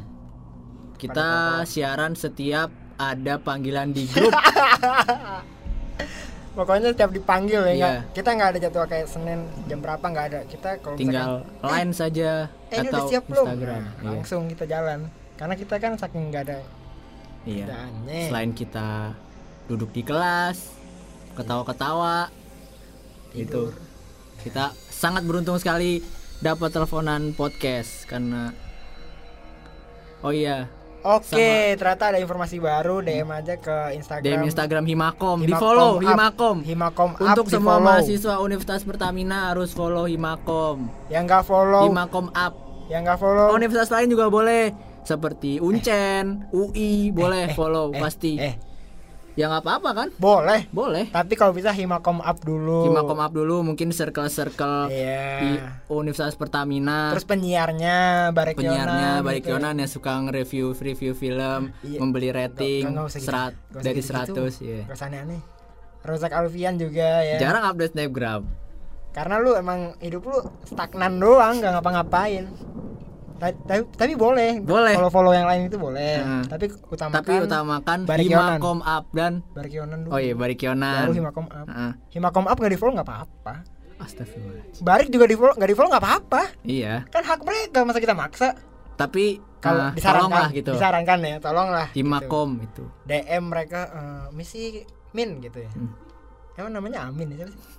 Kita 0.95 1.29
siaran 1.65 2.15
setiap 2.15 2.71
ada 2.95 3.39
panggilan 3.39 3.91
di 3.91 4.07
grup. 4.07 4.35
Pokoknya 6.55 6.91
setiap 6.91 7.11
dipanggil 7.11 7.63
ya, 7.63 7.71
Iya. 7.71 7.79
nggak- 7.79 8.03
kita 8.13 8.29
nggak 8.35 8.49
ada 8.49 8.59
jadwal 8.61 8.87
kayak 8.87 9.07
Senin 9.07 9.41
jam 9.65 9.79
berapa 9.79 10.03
nggak 10.03 10.27
ada. 10.27 10.41
Kita 10.45 10.69
kalau 10.81 10.97
Tinggal 10.99 11.31
line 11.61 11.93
saja 11.93 12.31
misalkan, 12.51 12.67
eh 12.69 12.75
ini 12.77 12.89
atau 12.89 12.99
udah 12.99 13.03
siap? 13.09 13.23
Instagram. 13.25 13.79
Nah, 13.79 13.95
Iya. 13.95 14.09
Langsung 14.13 14.43
kita 14.47 14.65
jalan. 14.67 14.99
Karena 15.35 15.55
kita 15.55 15.75
kan 15.79 15.93
saking 15.95 16.25
nggak 16.29 16.45
ada 16.45 16.59
Iya. 17.47 17.67
Selain 18.27 18.51
kita 18.53 19.15
duduk 19.65 19.91
di 19.91 20.03
kelas, 20.03 20.75
ketawa-ketawa, 21.33 22.27
itu 23.33 23.71
Tidur. 23.71 23.73
Kita 24.43 24.73
sangat 24.89 25.23
beruntung 25.27 25.59
sekali 25.59 26.01
dapat 26.39 26.71
teleponan 26.71 27.35
podcast 27.35 28.07
karena 28.07 28.55
Oh 30.19 30.35
iya, 30.35 30.67
Oke, 31.07 31.79
ternyata 31.79 32.11
ada 32.11 32.19
informasi 32.19 32.59
baru 32.59 32.99
DM 32.99 33.31
aja 33.31 33.55
ke 33.55 33.95
Instagram. 33.95 34.27
DM 34.27 34.43
Instagram 34.51 34.85
Himakom, 34.85 35.39
di 35.47 35.55
Himakom 35.55 35.63
follow 35.63 35.91
Up. 35.95 36.03
Himakom. 36.03 36.57
Himakom 36.67 37.11
Up 37.15 37.23
Untuk 37.23 37.47
semua 37.47 37.79
di-follow. 37.79 37.87
mahasiswa 37.87 38.35
Universitas 38.43 38.83
Pertamina 38.83 39.55
harus 39.55 39.71
follow 39.71 40.11
Himakom. 40.11 40.91
yang 41.07 41.23
nggak 41.31 41.47
follow, 41.47 41.87
Himakom 41.87 42.35
Up. 42.35 42.55
yang 42.91 43.07
nggak 43.07 43.19
follow. 43.23 43.55
Universitas 43.55 43.95
lain 43.95 44.11
juga 44.11 44.27
boleh 44.27 44.75
seperti 45.07 45.63
Uncen, 45.63 46.51
UI 46.51 47.15
boleh 47.15 47.47
eh, 47.47 47.55
follow 47.55 47.95
eh, 47.95 48.01
pasti. 48.03 48.33
Eh, 48.37 48.59
Ya 49.39 49.47
nggak 49.47 49.63
apa-apa 49.63 49.91
kan? 49.95 50.09
boleh. 50.19 50.67
Boleh. 50.75 51.07
Tapi 51.15 51.39
kalau 51.39 51.55
bisa 51.55 51.71
Himakom 51.71 52.19
Up 52.19 52.43
dulu. 52.43 52.91
Himakom 52.91 53.23
Up 53.23 53.31
dulu 53.31 53.63
mungkin 53.63 53.95
circle-circle 53.95 54.91
Iya. 54.91 55.23
di 55.39 55.51
Universitas 55.87 56.35
Pertamina. 56.35 57.15
Terus 57.15 57.23
penyiarnya 57.23 57.97
Barik 58.35 58.59
penyiarnya 58.59 59.23
Barik 59.23 59.47
gitu. 59.47 59.55
Yonan 59.55 59.79
yang 59.79 59.87
suka 59.87 60.19
nge-review 60.27 60.75
review 60.75 61.15
film, 61.15 61.71
Iya. 61.87 61.99
membeli 62.03 62.35
rating 62.35 62.91
nggak 62.91 63.07
usah 63.07 63.21
gitu. 63.23 63.29
serat 63.31 63.53
usah 63.71 63.79
dari 63.79 64.01
gitu-gitu. 64.03 64.43
100 64.43 64.55
ya. 64.59 64.81
Nggak 64.91 64.99
usah 64.99 65.07
aneh-aneh. 65.07 65.41
Rozak 66.03 66.33
Alfian 66.35 66.75
juga 66.75 67.09
ya. 67.23 67.39
Jarang 67.39 67.63
update 67.71 67.95
snapgram. 67.95 68.43
Karena 69.15 69.39
lu 69.39 69.55
emang 69.55 69.95
hidup 70.03 70.27
lu 70.27 70.39
stagnan 70.67 71.15
doang, 71.15 71.63
nggak 71.63 71.79
ngapa-ngapain. 71.79 72.51
Ta- 73.39 73.55
Tapi, 73.55 73.83
tapi 73.95 74.13
boleh. 74.15 74.59
Boleh. 74.59 74.95
Follow 74.95 75.11
follow 75.11 75.31
yang 75.31 75.47
lain 75.47 75.67
itu 75.67 75.79
boleh. 75.79 76.19
Heeh. 76.19 76.43
Tapi 76.45 76.65
utamakan. 76.69 77.17
Tapi 77.17 77.33
utamakan 77.39 77.99
Barik 78.03 78.27
Yonan. 78.27 78.59
Himakom 78.59 78.79
Up 78.83 79.05
dan 79.11 79.33
Barik 79.51 79.73
Yonan 79.73 79.99
dulu. 80.03 80.11
Oh 80.11 80.19
iya 80.19 80.35
Barik 80.35 80.59
Yonan. 80.59 81.07
Baru 81.07 81.15
Himakom 81.15 81.47
Up. 81.47 81.67
Heeh. 81.67 81.91
Himakom 82.11 82.45
Up 82.45 82.57
nggak 82.59 82.73
di 82.73 82.79
follow 82.79 82.95
nggak 82.95 83.07
apa-apa. 83.07 83.55
Astagfirullah. 83.99 84.65
Barik 84.79 85.09
juga 85.09 85.25
di 85.25 85.35
follow 85.35 85.55
nggak 85.55 85.71
di 85.71 85.75
follow 85.75 85.91
nggak 85.91 86.03
apa-apa. 86.03 86.43
Iya, 86.63 86.95
Kan 87.09 87.23
hak 87.23 87.41
mereka 87.43 87.83
masa 87.83 87.99
kita 87.99 88.15
maksa. 88.15 88.55
tapi 88.95 89.39
Kalau 89.59 89.91
ah, 89.91 89.93
disarankan, 89.93 90.23
tolonglah 90.27 90.49
gitu. 90.51 90.71
disarankan 90.71 91.19
ya, 91.21 91.37
tolonglah. 91.39 91.87
gitu. 91.91 91.99
Himakom 91.99 92.51
itu. 92.61 92.85
DM 93.05 93.43
mereka 93.47 93.81
eh, 93.89 94.27
misi 94.31 94.83
Min 95.11 95.39
gitu 95.39 95.59
ya. 95.59 95.71
Hmm. 95.71 95.95
Emang 96.55 96.73
namanya 96.75 97.07
Amin 97.07 97.31
ya 97.33 97.47
sih? 97.47 97.78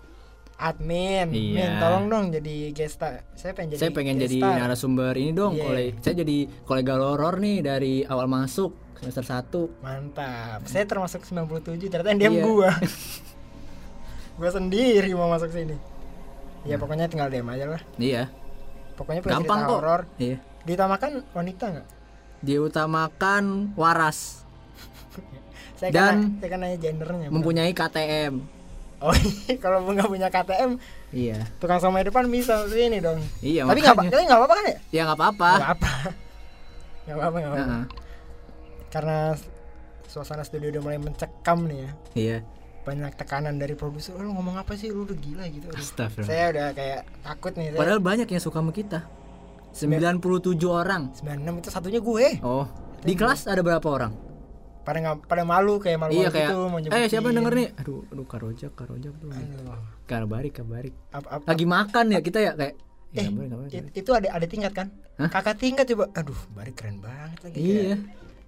Admin, 0.60 1.32
Iya. 1.32 1.56
Min 1.56 1.72
tolong 1.80 2.06
dong 2.06 2.26
jadi 2.30 2.56
gesta. 2.70 3.24
Saya 3.32 3.56
pengen 3.56 3.74
jadi 3.74 3.80
Saya 3.80 3.92
pengen 3.92 4.16
jadi 4.18 4.38
narasumber 4.38 5.16
ini 5.16 5.32
dong, 5.32 5.56
Iya. 5.56 5.64
kole- 5.64 5.94
saya 5.98 6.16
jadi 6.18 6.38
kolega 6.64 6.94
horor 6.96 7.40
nih 7.40 7.58
dari 7.62 7.94
awal 8.04 8.28
masuk 8.28 8.76
semester 8.98 9.24
1. 9.24 9.72
Mantap. 9.80 10.60
Saya 10.66 10.84
termasuk 10.84 11.24
97 11.24 11.88
ternyata 11.88 12.12
yang 12.12 12.20
diam 12.20 12.36
Iya. 12.36 12.44
gua. 12.44 12.72
gua 14.38 14.50
sendiri 14.50 15.10
mau 15.14 15.28
masuk 15.28 15.48
sini. 15.50 15.80
Ya 16.64 16.76
pokoknya 16.76 17.08
tinggal 17.08 17.32
DM 17.32 17.48
aja 17.48 17.66
lah. 17.70 17.82
Iya, 17.96 18.28
Pokoknya 18.94 19.24
punya 19.24 19.40
gampang 19.40 19.48
cerita 19.58 19.64
kok. 19.66 19.76
horor. 19.78 20.02
Iya. 20.18 20.38
Ditamakan 20.62 21.12
wanita 21.32 21.66
nggak? 21.72 21.88
Diutamakan 22.42 23.44
waras, 23.74 24.44
Saya 25.80 25.92
Dan 25.92 26.04
kan, 26.04 26.18
saya 26.38 26.50
kan 26.50 26.60
nanya 26.60 26.78
gendernya. 26.78 27.28
Mempunyai 27.30 27.72
KTM. 27.72 28.59
Oh 29.00 29.16
iya, 29.16 29.56
kalau 29.64 29.84
nggak 29.86 30.06
punya 30.06 30.28
KTM, 30.28 30.76
Iya. 31.10 31.48
tukang 31.58 31.80
somai 31.80 32.04
depan 32.04 32.28
bisa 32.28 32.68
sini 32.68 33.00
dong. 33.00 33.24
Iya, 33.40 33.64
Tapi 33.64 33.80
nggak 33.80 33.96
apa- 33.96 34.04
tapi 34.06 34.24
nggak 34.24 34.40
apa-apa 34.40 34.54
kan 34.54 34.66
ya? 34.66 34.78
Ya 34.92 35.02
nggak 35.04 35.18
apa-apa. 35.18 35.52
Nggak 35.56 35.74
apa. 35.74 35.92
Nggak 37.06 37.18
apa-apa, 37.18 37.38
nggak 37.38 37.50
apa-apa. 37.50 37.74
Heeh. 37.74 37.86
Karena 38.90 39.18
suasana 40.06 40.44
studio 40.44 40.70
udah 40.70 40.82
mulai 40.84 41.00
mencekam 41.00 41.66
nih 41.66 41.80
ya. 41.80 41.92
Iya. 42.14 42.38
Banyak 42.80 43.12
tekanan 43.16 43.56
dari 43.56 43.74
produser. 43.74 44.14
"Oh, 44.14 44.22
Lu 44.22 44.32
ngomong 44.32 44.56
apa 44.56 44.74
sih? 44.74 44.90
Lu 44.90 45.04
udah 45.04 45.16
gila 45.16 45.46
gitu. 45.48 45.70
Astagfirullah. 45.70 46.28
Saya 46.28 46.46
udah 46.50 46.68
kayak 46.72 47.00
takut 47.22 47.54
nih. 47.54 47.68
Saya 47.70 47.80
Padahal 47.80 48.00
banyak 48.00 48.28
yang 48.28 48.38
suka 48.40 48.60
sama 48.60 48.70
kita. 48.70 49.00
97 49.72 50.22
orang. 50.66 51.14
96 51.14 51.58
itu 51.58 51.70
satunya 51.70 52.00
gue. 52.00 52.28
Oh, 52.42 52.66
di 53.00 53.14
kelas 53.14 53.46
ada 53.46 53.62
berapa 53.62 53.86
orang? 53.86 54.14
Pada 54.90 54.98
nggak 55.00 55.18
pada 55.30 55.44
malu 55.46 55.78
kayak 55.78 56.02
malu, 56.02 56.18
iya 56.18 56.34
kayak 56.34 56.50
gitu 56.50 56.58
mau 56.66 56.82
eh 56.82 57.06
siapa 57.06 57.30
nyebutin. 57.30 57.38
denger 57.38 57.54
nih? 57.54 57.68
Aduh, 57.78 58.02
aduh 58.10 58.26
karojak, 58.26 58.74
karojak 58.74 59.14
tuh. 59.16 59.30
Ap- 61.14 61.30
ap- 61.30 61.46
Lagi 61.46 61.66
makan 61.66 62.06
ya 62.10 62.20
kita 62.20 62.40
ya 62.42 62.54
kayak 62.54 62.74
Eh, 63.10 63.22
ya, 63.22 63.30
it- 63.30 63.34
kabarik. 63.34 63.94
itu 63.96 64.12
ada 64.14 64.28
ada 64.32 64.46
tingkat 64.46 64.74
kan? 64.74 64.88
Hah? 65.18 65.30
Kakak 65.30 65.58
tingkat 65.58 65.86
coba. 65.88 66.10
Aduh, 66.14 66.38
bari 66.50 66.74
keren 66.74 66.98
banget 67.00 67.38
lagi. 67.42 67.56
Iya. 67.56 67.70
Kayak, 67.70 67.98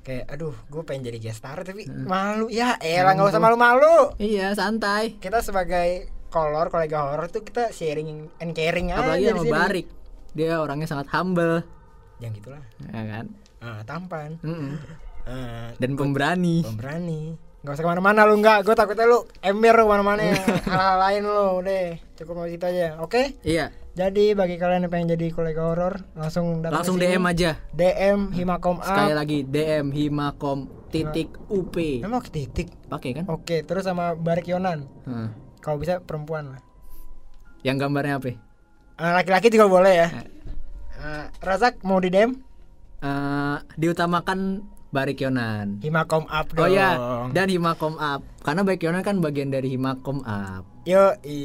kayak 0.01 0.25
aduh, 0.31 0.55
gue 0.67 0.81
pengen 0.81 1.01
jadi 1.03 1.17
guest 1.19 1.37
star 1.39 1.61
tapi 1.61 1.85
malu. 1.85 2.45
Ya, 2.47 2.73
elah 2.79 3.13
nggak 3.13 3.29
usah 3.29 3.37
malu-malu. 3.39 4.17
Iya, 4.17 4.53
santai. 4.53 5.17
Kita 5.17 5.41
sebagai 5.41 6.09
kolor 6.29 6.69
kolega 6.69 7.05
horor 7.05 7.27
tuh 7.27 7.41
kita 7.41 7.69
sharing 7.69 8.09
and 8.35 8.51
caring 8.51 8.89
Apalagi 8.89 9.29
aja 9.29 9.33
di 9.35 9.45
sama. 9.45 9.57
Barik. 9.59 9.87
Dia 10.31 10.57
orangnya 10.57 10.87
sangat 10.87 11.09
humble, 11.11 11.61
Yang 12.17 12.31
gitulah. 12.39 12.63
ya 12.87 13.03
kan? 13.03 13.25
Ah, 13.59 13.81
tampan. 13.83 14.41
Mm-mm. 14.41 14.73
Ah, 15.23 15.71
Dan 15.75 15.93
pemberani. 15.93 16.61
pemberani. 16.61 17.35
Gak 17.61 17.77
usah 17.77 17.85
ke 17.85 17.89
mana-mana 17.89 18.25
lu 18.25 18.41
nggak. 18.41 18.65
Gue 18.65 18.73
takutnya 18.73 19.05
lu 19.05 19.21
ember 19.37 19.77
lu 19.77 19.85
ke 19.85 19.91
mana-mana. 19.91 20.21
Hal-hal 20.65 20.97
lain 20.99 21.21
lu 21.23 21.45
deh. 21.61 21.87
Cukup 22.17 22.33
mau 22.35 22.45
gitu 22.45 22.65
aja. 22.65 22.97
Oke? 22.97 23.37
Iya, 23.41 23.69
Jadi 23.91 24.33
bagi 24.33 24.55
kalian 24.55 24.81
yang 24.81 24.89
pengen 24.89 25.11
jadi 25.11 25.29
kolega 25.29 25.61
horor 25.61 25.99
langsung 26.15 26.63
langsung. 26.63 26.95
DM 26.95 27.21
aja. 27.21 27.59
DM 27.69 28.31
Himakom 28.31 28.79
Sekali 28.79 29.11
Up. 29.11 29.19
lagi 29.19 29.37
DM 29.43 29.91
Himakom 29.91 30.59
titik 30.89 31.37
UP. 31.47 31.75
Emang 31.99 32.23
titik. 32.23 32.71
Pakai 32.87 33.13
kan? 33.13 33.25
Oke, 33.27 33.61
terus 33.61 33.83
sama 33.83 34.15
Barik 34.15 34.47
Yonan. 34.47 34.87
Heeh. 35.03 35.29
Kalau 35.59 35.77
bisa 35.77 35.99
perempuan 35.99 36.55
lah. 36.55 36.61
Yang 37.61 37.77
gambarnya 37.79 38.15
apa? 38.17 38.31
Eh, 38.31 38.39
Laki-laki 39.13 39.51
juga 39.51 39.69
boleh 39.69 39.93
ya. 39.93 40.07
Eh. 40.09 40.25
Eh, 40.97 41.25
Razak 41.37 41.83
mau 41.83 41.99
di 41.99 42.09
DM? 42.09 42.31
Eh, 42.97 43.57
diutamakan 43.75 44.65
Barik 44.91 45.17
Yonan. 45.17 45.79
Himakom 45.79 46.27
Up 46.27 46.51
Oh 46.51 46.67
dong. 46.67 46.69
ya, 46.69 46.89
dan 47.31 47.47
Himakom 47.47 47.95
Up. 47.95 48.21
Karena 48.39 48.61
Barik 48.61 48.83
Yonan 48.83 49.01
kan 49.01 49.17
bagian 49.17 49.47
dari 49.47 49.71
Himakom 49.71 50.19
Up. 50.21 50.67
Yo, 50.83 51.15
i, 51.23 51.39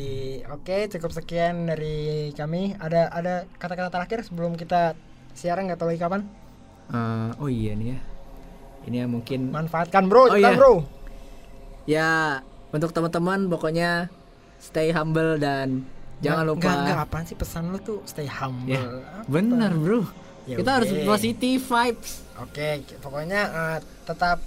oke 0.44 0.90
cukup 0.90 1.10
sekian 1.10 1.64
dari 1.64 1.96
kami. 2.32 2.74
Ada 2.74 3.06
ada 3.08 3.34
kata-kata 3.54 3.88
terakhir 3.88 4.18
sebelum 4.22 4.54
kita 4.54 4.98
siaran 5.32 5.66
nggak 5.66 5.78
tahu 5.78 5.88
lagi 5.88 6.00
kapan. 6.00 6.26
Eh, 6.88 7.30
oh 7.36 7.46
iya 7.46 7.72
nih 7.72 7.88
ya. 7.88 7.98
Ini 8.84 8.96
ya 8.96 9.06
mungkin 9.06 9.50
Manfaatkan 9.50 10.06
bro, 10.06 10.26
Oh, 10.26 10.34
iya. 10.34 10.52
bro. 10.52 10.82
ya 11.84 12.42
untuk 12.68 12.90
teman-teman 12.90 13.46
pokoknya 13.46 14.10
stay 14.56 14.90
humble 14.90 15.38
dan 15.38 15.86
Jangan 16.16 16.34
Nggak- 16.40 16.48
lupa. 16.48 16.62
nggak 16.64 16.76
nggak 16.82 16.98
apaan 17.04 17.24
sih 17.24 17.36
pesan 17.36 17.64
lu 17.68 17.78
tuh 17.78 18.00
stay 18.04 18.24
humble 18.24 18.72
Ya? 18.72 18.82
Bener 19.28 19.70
bro. 19.70 20.02
Ya 20.46 20.56
Kita 20.56 20.70
harus 20.72 20.88
udah. 20.88 21.04
positive 21.06 21.58
vibes. 21.60 22.10
Oke, 22.38 22.68
pokoknya 22.98 23.40
eh, 23.44 23.78
tetap 24.04 24.38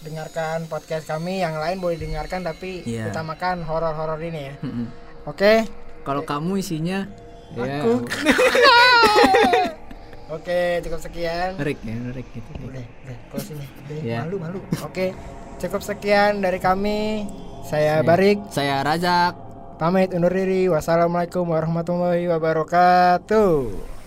dengarkan 0.00 0.66
podcast 0.66 1.06
kami. 1.06 1.38
Yang 1.38 1.54
lain 1.56 1.76
boleh 1.78 1.96
dengarkan 1.96 2.42
tapi 2.42 2.82
Iya. 2.82 3.08
utamakan 3.08 3.62
horor-horor 3.62 4.18
ini 4.20 4.40
ya. 4.44 4.54
Oke. 5.24 5.66
Kalau 6.02 6.22
kamu 6.22 6.56
isinya 6.56 7.06
ya 7.50 7.80
Aku. 7.80 8.04
Oke, 10.30 10.84
cukup 10.84 11.00
sekian. 11.00 11.56
Rick 11.56 11.80
ya, 11.80 11.96
Rick 12.12 12.28
gitu. 12.30 12.50
Udah, 12.60 12.84
udah, 12.84 13.16
close 13.28 13.48
ini. 13.50 13.64
Udah, 13.64 13.96
Ya. 14.02 14.18
Malu, 14.22 14.36
malu. 14.36 14.60
Oke, 14.82 15.16
cukup 15.56 15.80
sekian 15.80 16.44
dari 16.44 16.60
kami. 16.60 17.24
Saya 17.64 18.00
Ya. 18.00 18.04
Barik, 18.04 18.38
Saya 18.48 18.80
Razak. 18.80 19.36
pamit 19.78 20.12
undur 20.12 20.28
diri. 20.28 20.68
Wassalamualaikum 20.68 21.48
warahmatullahi 21.48 22.28
wabarakatuh. 22.28 23.97